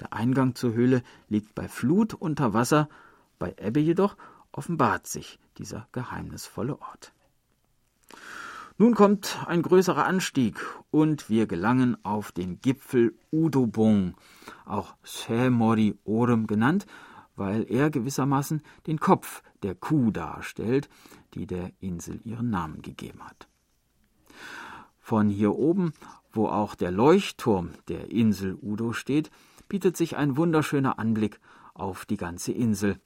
Der 0.00 0.12
Eingang 0.12 0.54
zur 0.54 0.72
Höhle 0.72 1.02
liegt 1.28 1.54
bei 1.54 1.68
Flut 1.68 2.14
unter 2.14 2.54
Wasser, 2.54 2.88
bei 3.38 3.54
Ebbe 3.58 3.80
jedoch 3.80 4.16
offenbart 4.52 5.06
sich 5.06 5.38
dieser 5.58 5.88
geheimnisvolle 5.92 6.80
Ort. 6.80 7.12
Nun 8.80 8.94
kommt 8.94 9.44
ein 9.48 9.62
größerer 9.62 10.06
Anstieg 10.06 10.64
und 10.92 11.28
wir 11.28 11.48
gelangen 11.48 11.96
auf 12.04 12.30
den 12.30 12.60
Gipfel 12.60 13.18
Udobong, 13.32 14.14
auch 14.66 14.94
Sämori 15.02 15.98
Orem 16.04 16.46
genannt, 16.46 16.86
weil 17.34 17.68
er 17.68 17.90
gewissermaßen 17.90 18.62
den 18.86 19.00
Kopf 19.00 19.42
der 19.64 19.74
Kuh 19.74 20.12
darstellt, 20.12 20.88
die 21.34 21.44
der 21.48 21.72
Insel 21.80 22.20
ihren 22.22 22.50
Namen 22.50 22.80
gegeben 22.80 23.20
hat. 23.24 23.48
Von 25.00 25.28
hier 25.28 25.56
oben, 25.56 25.92
wo 26.32 26.46
auch 26.46 26.76
der 26.76 26.92
Leuchtturm 26.92 27.70
der 27.88 28.12
Insel 28.12 28.56
Udo 28.62 28.92
steht, 28.92 29.32
bietet 29.68 29.96
sich 29.96 30.16
ein 30.16 30.36
wunderschöner 30.36 31.00
Anblick 31.00 31.40
auf 31.74 32.06
die 32.06 32.16
ganze 32.16 32.52
Insel. 32.52 33.00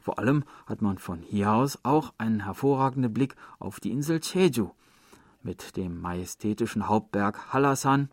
Vor 0.00 0.18
allem 0.18 0.42
hat 0.66 0.82
man 0.82 0.98
von 0.98 1.20
hier 1.22 1.52
aus 1.52 1.78
auch 1.84 2.14
einen 2.18 2.40
hervorragenden 2.40 3.14
Blick 3.14 3.36
auf 3.60 3.78
die 3.78 3.92
Insel 3.92 4.20
Jeju, 4.20 4.70
mit 5.42 5.76
dem 5.76 6.00
majestätischen 6.00 6.88
Hauptberg 6.88 7.52
Hallasan 7.52 8.10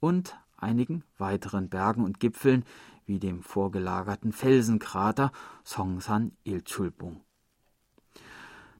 und 0.00 0.36
einigen 0.56 1.04
weiteren 1.18 1.68
Bergen 1.68 2.04
und 2.04 2.20
Gipfeln 2.20 2.64
wie 3.06 3.18
dem 3.18 3.42
vorgelagerten 3.42 4.32
Felsenkrater 4.32 5.32
Songsan 5.64 6.32
Ilchulbung. 6.44 7.20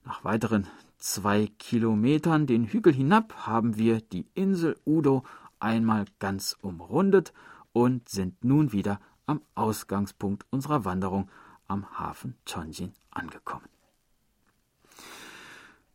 Nach 0.04 0.24
weiteren 0.24 0.66
zwei 0.98 1.48
Kilometern 1.58 2.46
den 2.46 2.66
Hügel 2.66 2.92
hinab 2.92 3.46
haben 3.46 3.76
wir 3.76 4.00
die 4.00 4.26
Insel 4.34 4.76
Udo 4.86 5.24
einmal 5.60 6.06
ganz 6.18 6.56
umrundet 6.60 7.32
und 7.72 8.08
sind 8.08 8.44
nun 8.44 8.72
wieder 8.72 9.00
am 9.26 9.42
Ausgangspunkt 9.54 10.46
unserer 10.50 10.84
Wanderung 10.84 11.30
am 11.66 11.98
Hafen 11.98 12.36
Chonjin 12.46 12.92
angekommen. 13.10 13.73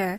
DX-Ecke. 0.00 0.18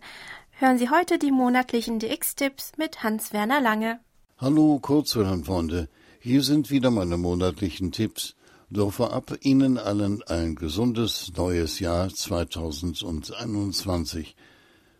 Hören 0.52 0.78
Sie 0.78 0.90
heute 0.90 1.18
die 1.18 1.32
monatlichen 1.32 1.98
DX-Tipps 2.00 2.74
mit 2.78 3.04
Hans-Werner 3.04 3.60
Lange. 3.62 4.00
Hallo 4.38 4.78
Kurzwellenfreunde, 4.80 5.90
hier 6.20 6.44
sind 6.44 6.70
wieder 6.70 6.92
meine 6.92 7.18
monatlichen 7.18 7.92
Tipps. 7.92 8.36
Doch 8.70 8.94
vorab 8.94 9.40
Ihnen 9.42 9.80
allen 9.80 10.24
ein 10.24 10.56
gesundes 10.56 11.32
neues 11.36 11.80
Jahr 11.80 12.10
2021. 12.10 14.36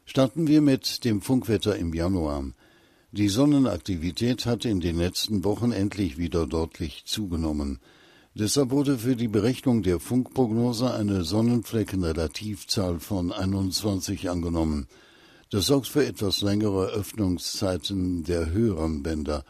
Starten 0.06 0.48
wir 0.48 0.62
mit 0.62 1.06
dem 1.06 1.22
Funkwetter 1.22 1.78
im 1.78 1.94
Januar. 1.94 2.44
Die 3.12 3.30
Sonnenaktivität 3.30 4.46
hat 4.46 4.66
in 4.66 4.82
den 4.82 4.98
letzten 4.98 5.44
Wochen 5.44 5.72
endlich 5.72 6.18
wieder 6.18 6.48
deutlich 6.48 7.04
zugenommen. 7.06 7.80
Deshalb 8.34 8.72
wurde 8.72 8.98
für 8.98 9.18
die 9.18 9.28
Berechnung 9.28 9.84
der 9.84 10.00
Funkprognose 10.00 10.94
eine 10.94 11.26
Sonnenfleckenrelativzahl 11.26 13.02
von 13.02 13.34
21 13.34 14.30
angenommen. 14.30 14.88
Das 15.50 15.66
sorgt 15.66 15.88
für 15.88 16.06
etwas 16.06 16.40
längere 16.40 16.88
Öffnungszeiten 16.92 18.24
der 18.24 18.52
höheren 18.52 19.04
Bänder. 19.04 19.44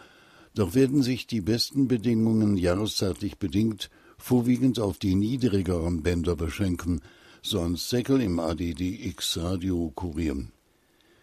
Doch 0.55 0.73
werden 0.73 1.03
sich 1.03 1.27
die 1.27 1.41
besten 1.41 1.88
Bedingungen 1.88 2.57
jahreszeitlich 2.57 3.38
bedingt 3.38 3.91
vorwiegend 4.17 4.79
auf 4.79 4.97
die 4.97 5.13
niedrigeren 5.13 6.01
Bänder 6.01 6.36
beschränken, 6.36 7.01
so 7.43 7.59
ein 7.59 7.75
Seckel 7.75 8.19
im 8.19 8.39
ADDX 8.39 9.38
Radio 9.38 9.91
Kurier. 9.93 10.47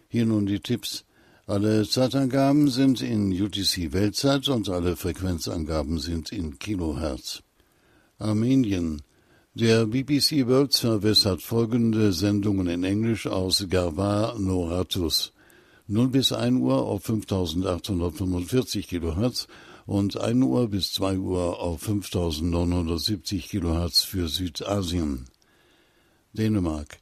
Hier 0.09 0.26
nun 0.26 0.46
die 0.46 0.61
Tipps. 0.61 1.04
Alle 1.46 1.88
Zeitangaben 1.88 2.68
sind 2.68 3.02
in 3.02 3.32
UTC 3.32 3.92
Weltzeit 3.92 4.48
und 4.48 4.68
alle 4.68 4.96
Frequenzangaben 4.96 5.98
sind 5.98 6.30
in 6.30 6.59
Kilohertz. 6.59 7.42
Armenien. 8.20 9.02
Der 9.54 9.86
BBC 9.86 10.48
World 10.48 10.72
Service 10.72 11.24
hat 11.24 11.40
folgende 11.40 12.12
Sendungen 12.12 12.66
in 12.66 12.82
Englisch 12.82 13.28
aus 13.28 13.64
Garvar 13.70 14.36
Noratus. 14.40 15.32
0 15.86 16.08
bis 16.08 16.32
1 16.32 16.60
Uhr 16.60 16.82
auf 16.82 17.04
5845 17.04 18.88
kHz 18.88 19.46
und 19.86 20.20
1 20.20 20.44
Uhr 20.44 20.68
bis 20.68 20.92
2 20.94 21.16
Uhr 21.18 21.60
auf 21.60 21.82
5970 21.82 23.48
kHz 23.48 24.02
für 24.02 24.26
Südasien. 24.26 25.26
Dänemark. 26.32 26.98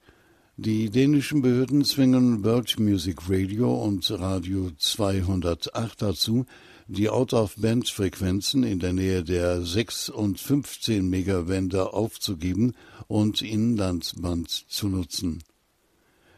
Die 0.58 0.90
dänischen 0.90 1.40
Behörden 1.40 1.82
zwingen 1.82 2.44
World 2.44 2.78
Music 2.78 3.28
Radio 3.30 3.74
und 3.74 4.10
Radio 4.10 4.70
208 4.76 6.02
dazu, 6.02 6.44
die 6.88 7.08
Out-of-Band-Frequenzen 7.08 8.62
in 8.62 8.78
der 8.78 8.92
Nähe 8.92 9.24
der 9.24 9.62
6 9.62 10.08
und 10.08 10.38
15 10.38 11.08
Megawände 11.08 11.92
aufzugeben 11.92 12.74
und 13.08 13.42
Inlandsband 13.42 14.48
zu 14.48 14.88
nutzen. 14.88 15.42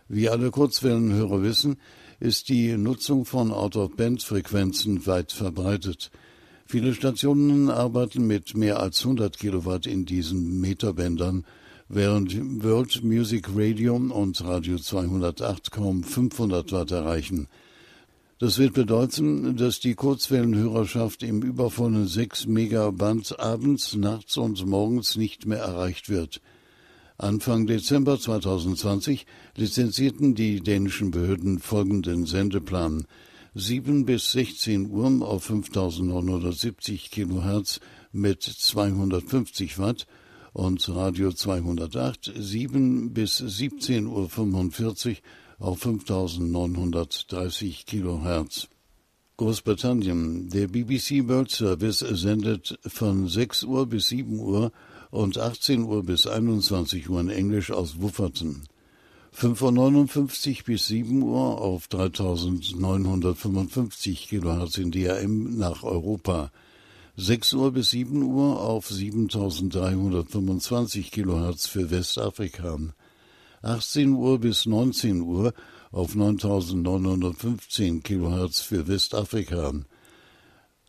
Wie 0.09 0.31
alle 0.31 0.51
Kurzwellenhörer 0.51 1.43
wissen, 1.43 1.77
ist 2.19 2.49
die 2.49 2.79
Nutzung 2.79 3.27
von 3.27 3.53
Out-of-Band-Frequenzen 3.53 5.07
weit 5.07 5.33
verbreitet. 5.33 6.11
Viele 6.65 6.95
Stationen 6.95 7.71
arbeiten 7.71 8.27
mit 8.27 8.57
mehr 8.57 8.81
als 8.81 9.03
100 9.03 9.39
Kilowatt 9.39 9.87
in 9.87 10.07
diesen 10.07 10.61
Meterbändern, 10.61 11.45
während 11.89 12.63
World 12.63 13.05
Music 13.05 13.49
Radio 13.55 13.97
und 13.97 14.43
Radio 14.43 14.79
208 14.79 15.71
kaum 15.71 16.03
500 16.03 16.73
Watt 16.73 16.91
erreichen. 16.91 17.49
Das 18.41 18.57
wird 18.57 18.75
bedeuten, 18.75 19.57
dass 19.57 19.81
die 19.81 19.97
Kurzwellenhörerschaft 19.97 21.25
im 21.25 21.43
übervollen 21.43 22.07
6 22.07 22.47
Megaband 22.47 23.41
abends, 23.41 23.97
nachts 23.97 24.37
und 24.37 24.65
morgens 24.65 25.17
nicht 25.17 25.45
mehr 25.47 25.59
erreicht 25.59 26.09
wird. 26.09 26.41
Anfang 27.17 27.67
Dezember 27.67 28.17
2020 28.17 29.27
lizenzierten 29.57 30.37
die 30.37 30.61
dänischen 30.61 31.11
Behörden 31.11 31.59
folgenden 31.59 32.27
Sendeplan. 32.27 33.07
7 33.57 34.05
bis 34.05 34.31
16 34.31 34.89
Uhr 34.89 35.27
auf 35.27 35.43
5970 35.43 37.11
Kilohertz 37.11 37.81
mit 38.13 38.45
250 38.45 39.81
Watt 39.81 40.07
und 40.53 40.89
Radio 40.89 41.33
208 41.33 42.33
7 42.37 43.13
bis 43.13 43.39
17 43.39 44.07
Uhr 44.07 44.29
45 44.29 45.23
auf 45.59 45.81
5930 45.81 47.87
Kilohertz. 47.87 48.69
Großbritannien. 49.37 50.51
Der 50.51 50.67
BBC 50.67 51.29
World 51.29 51.51
Service 51.51 52.01
sendet 52.01 52.79
von 52.87 53.29
6 53.29 53.65
Uhr 53.65 53.87
bis 53.87 54.09
7 54.09 54.39
Uhr 54.39 54.73
und 55.11 55.39
18 55.39 55.85
Uhr 55.85 56.03
bis 56.03 56.27
21 56.27 57.09
Uhr 57.09 57.21
in 57.21 57.31
Englisch 57.31 57.71
aus 57.71 58.01
Wufferton. 58.01 58.65
5.59 59.37 60.59
Uhr 60.59 60.65
bis 60.65 60.89
7 60.89 61.23
Uhr 61.23 61.61
auf 61.61 61.87
3955 61.87 64.27
Kilohertz 64.29 64.79
in 64.79 64.91
DRM 64.91 65.57
nach 65.57 65.85
Europa. 65.85 66.51
6 67.17 67.53
Uhr 67.55 67.71
bis 67.73 67.91
7 67.91 68.21
Uhr 68.23 68.61
auf 68.61 68.89
7325 68.89 71.13
Kilohertz 71.13 71.67
für 71.67 71.91
Westafrika. 71.91 72.79
18 73.63 74.13
Uhr 74.13 74.39
bis 74.39 74.67
19 74.67 75.21
Uhr 75.21 75.53
auf 75.91 76.15
9915 76.15 78.03
Kilohertz 78.03 78.61
für 78.61 78.87
Westafrika. 78.87 79.73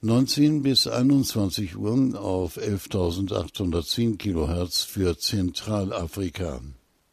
19 0.02 0.62
bis 0.62 0.88
21 0.88 1.78
Uhr 1.78 2.20
auf 2.20 2.58
11.810 2.58 4.18
Kilohertz 4.18 4.84
für 4.84 5.18
Zentralafrika. 5.18 6.62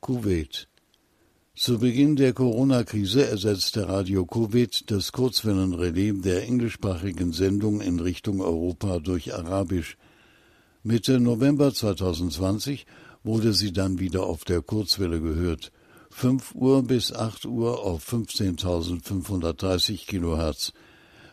Kuwait. 0.01 0.69
Zu 1.57 1.79
Beginn 1.79 2.17
der 2.17 2.35
Corona-Krise 2.35 3.27
ersetzte 3.27 3.89
Radio 3.89 4.27
Kuwait 4.27 4.91
das 4.91 5.13
Kurzwellenrelais 5.13 6.21
der 6.21 6.43
englischsprachigen 6.43 7.33
Sendung 7.33 7.81
in 7.81 7.99
Richtung 7.99 8.43
Europa 8.43 8.99
durch 8.99 9.35
Arabisch. 9.35 9.97
Mitte 10.83 11.19
November 11.19 11.73
2020 11.73 12.87
wurde 13.27 13.53
sie 13.53 13.73
dann 13.73 13.99
wieder 13.99 14.23
auf 14.23 14.45
der 14.45 14.63
Kurzwelle 14.63 15.21
gehört. 15.21 15.73
5 16.11 16.55
Uhr 16.55 16.83
bis 16.85 17.13
8 17.13 17.45
Uhr 17.47 17.85
auf 17.85 18.09
15.530 18.09 20.07
Kilohertz. 20.07 20.73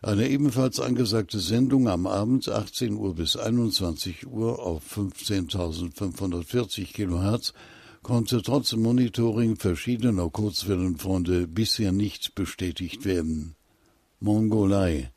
Eine 0.01 0.27
ebenfalls 0.27 0.79
angesagte 0.79 1.39
Sendung 1.39 1.87
am 1.87 2.07
Abend 2.07 2.49
18 2.49 2.95
Uhr 2.95 3.15
bis 3.15 3.37
21 3.37 4.27
Uhr 4.27 4.59
auf 4.59 4.83
15.540 4.97 6.91
Kilohertz 6.91 7.53
konnte 8.01 8.41
trotz 8.41 8.75
Monitoring 8.75 9.55
verschiedener 9.55 10.29
Kurzwellenfreunde 10.29 11.47
bisher 11.47 11.93
nicht 11.93 12.35
bestätigt 12.35 13.05
werden. 13.05 13.55
Mongolei 14.19 15.11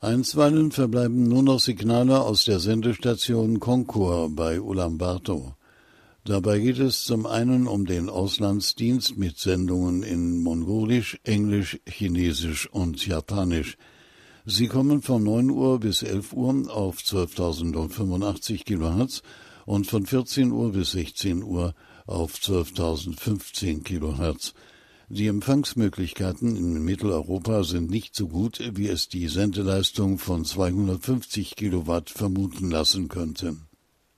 Einstweilen 0.00 0.70
verbleiben 0.70 1.24
nur 1.24 1.42
noch 1.42 1.60
Signale 1.60 2.20
aus 2.20 2.44
der 2.44 2.60
Sendestation 2.60 3.58
Concours 3.58 4.30
bei 4.34 4.60
Ulaanbaatar. 4.60 5.56
Dabei 6.24 6.58
geht 6.58 6.78
es 6.78 7.04
zum 7.04 7.24
einen 7.24 7.66
um 7.66 7.86
den 7.86 8.10
Auslandsdienst 8.10 9.16
mit 9.16 9.38
Sendungen 9.38 10.02
in 10.02 10.42
Mongolisch, 10.42 11.18
Englisch, 11.24 11.80
Chinesisch 11.88 12.68
und 12.70 13.06
Japanisch. 13.06 13.78
Sie 14.44 14.68
kommen 14.68 15.00
von 15.00 15.24
9 15.24 15.50
Uhr 15.50 15.80
bis 15.80 16.02
11 16.02 16.32
Uhr 16.34 16.70
auf 16.70 16.98
12.085 16.98 18.64
kHz 18.64 19.22
und 19.64 19.86
von 19.86 20.04
14 20.04 20.52
Uhr 20.52 20.72
bis 20.72 20.92
16 20.92 21.42
Uhr 21.42 21.74
auf 22.06 22.34
12.015 22.34 23.82
Kilohertz. 23.82 24.52
Die 25.08 25.26
Empfangsmöglichkeiten 25.26 26.54
in 26.54 26.84
Mitteleuropa 26.84 27.64
sind 27.64 27.90
nicht 27.90 28.14
so 28.14 28.28
gut, 28.28 28.60
wie 28.74 28.88
es 28.88 29.08
die 29.08 29.26
Sendeleistung 29.28 30.18
von 30.18 30.44
250 30.44 31.56
Kilowatt 31.56 32.10
vermuten 32.10 32.70
lassen 32.70 33.08
könnte. 33.08 33.56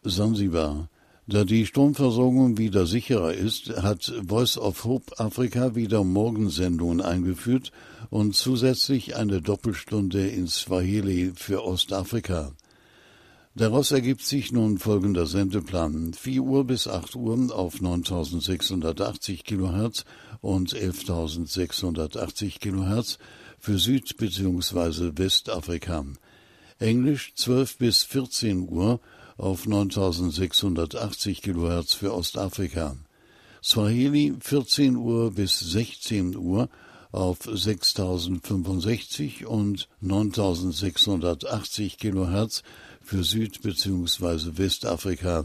Sansibar. 0.02 0.90
Da 1.32 1.44
die 1.44 1.64
Stromversorgung 1.64 2.58
wieder 2.58 2.84
sicherer 2.84 3.32
ist, 3.32 3.70
hat 3.82 4.12
Voice 4.28 4.58
of 4.58 4.84
Hope 4.84 5.18
Afrika 5.18 5.74
wieder 5.74 6.04
Morgensendungen 6.04 7.00
eingeführt 7.00 7.72
und 8.10 8.36
zusätzlich 8.36 9.16
eine 9.16 9.40
Doppelstunde 9.40 10.28
in 10.28 10.46
Swahili 10.46 11.32
für 11.34 11.64
Ostafrika. 11.64 12.52
Daraus 13.54 13.92
ergibt 13.92 14.20
sich 14.20 14.52
nun 14.52 14.76
folgender 14.76 15.24
Sendeplan. 15.24 16.12
4 16.12 16.42
Uhr 16.42 16.66
bis 16.66 16.86
8 16.86 17.16
Uhr 17.16 17.50
auf 17.56 17.80
9680 17.80 19.44
Kilohertz 19.44 20.04
und 20.42 20.74
11680 20.74 22.60
Kilohertz 22.60 23.16
für 23.58 23.78
Süd- 23.78 24.18
bzw. 24.18 25.12
Westafrika. 25.16 26.04
Englisch 26.78 27.32
12 27.36 27.78
bis 27.78 28.02
14 28.02 28.68
Uhr 28.68 29.00
auf 29.36 29.66
9680 29.66 31.42
Kilohertz 31.42 31.94
für 31.94 32.14
Ostafrika. 32.14 32.96
Swahili 33.62 34.34
14 34.40 34.96
Uhr 34.96 35.30
bis 35.30 35.58
16 35.58 36.36
Uhr 36.36 36.68
auf 37.12 37.38
6065 37.52 39.46
und 39.46 39.88
9680 40.00 41.98
Kilohertz 41.98 42.62
für 43.02 43.22
Süd- 43.22 43.62
bzw. 43.62 44.58
Westafrika. 44.58 45.44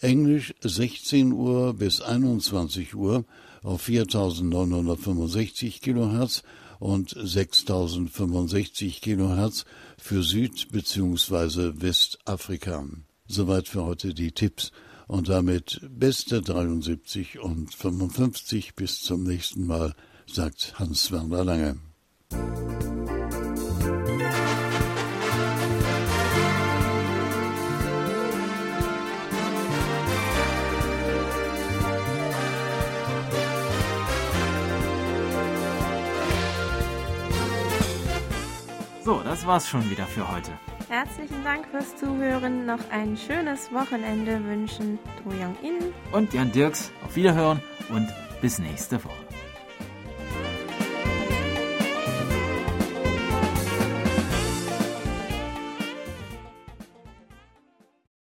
Englisch 0.00 0.54
16 0.62 1.32
Uhr 1.32 1.74
bis 1.74 2.00
21 2.00 2.94
Uhr 2.94 3.24
auf 3.62 3.82
4965 3.82 5.80
Kilohertz 5.80 6.42
und 6.78 7.14
6065 7.18 9.00
Kilohertz 9.00 9.64
für 9.98 10.22
Süd- 10.22 10.68
bzw. 10.70 11.72
Westafrika. 11.80 12.84
Soweit 13.26 13.68
für 13.68 13.84
heute 13.84 14.14
die 14.14 14.32
Tipps. 14.32 14.70
Und 15.06 15.28
damit 15.28 15.80
beste 15.90 16.40
73 16.40 17.38
und 17.38 17.74
55 17.74 18.74
bis 18.74 19.02
zum 19.02 19.24
nächsten 19.24 19.66
Mal, 19.66 19.94
sagt 20.26 20.78
Hans-Werner 20.78 21.44
Lange. 21.44 21.76
So, 39.04 39.20
das 39.22 39.46
war's 39.46 39.68
schon 39.68 39.90
wieder 39.90 40.06
für 40.06 40.32
heute. 40.32 40.50
Herzlichen 40.88 41.44
Dank 41.44 41.66
fürs 41.70 41.94
Zuhören. 41.94 42.64
Noch 42.64 42.78
ein 42.90 43.18
schönes 43.18 43.70
Wochenende 43.70 44.42
wünschen 44.46 44.98
Do 45.22 45.30
Young 45.30 45.54
In 45.62 45.92
und 46.12 46.32
Jan 46.32 46.50
Dirks. 46.52 46.90
Auf 47.04 47.14
Wiederhören 47.14 47.60
und 47.90 48.08
bis 48.40 48.58
nächste 48.58 49.04
Woche. 49.04 49.23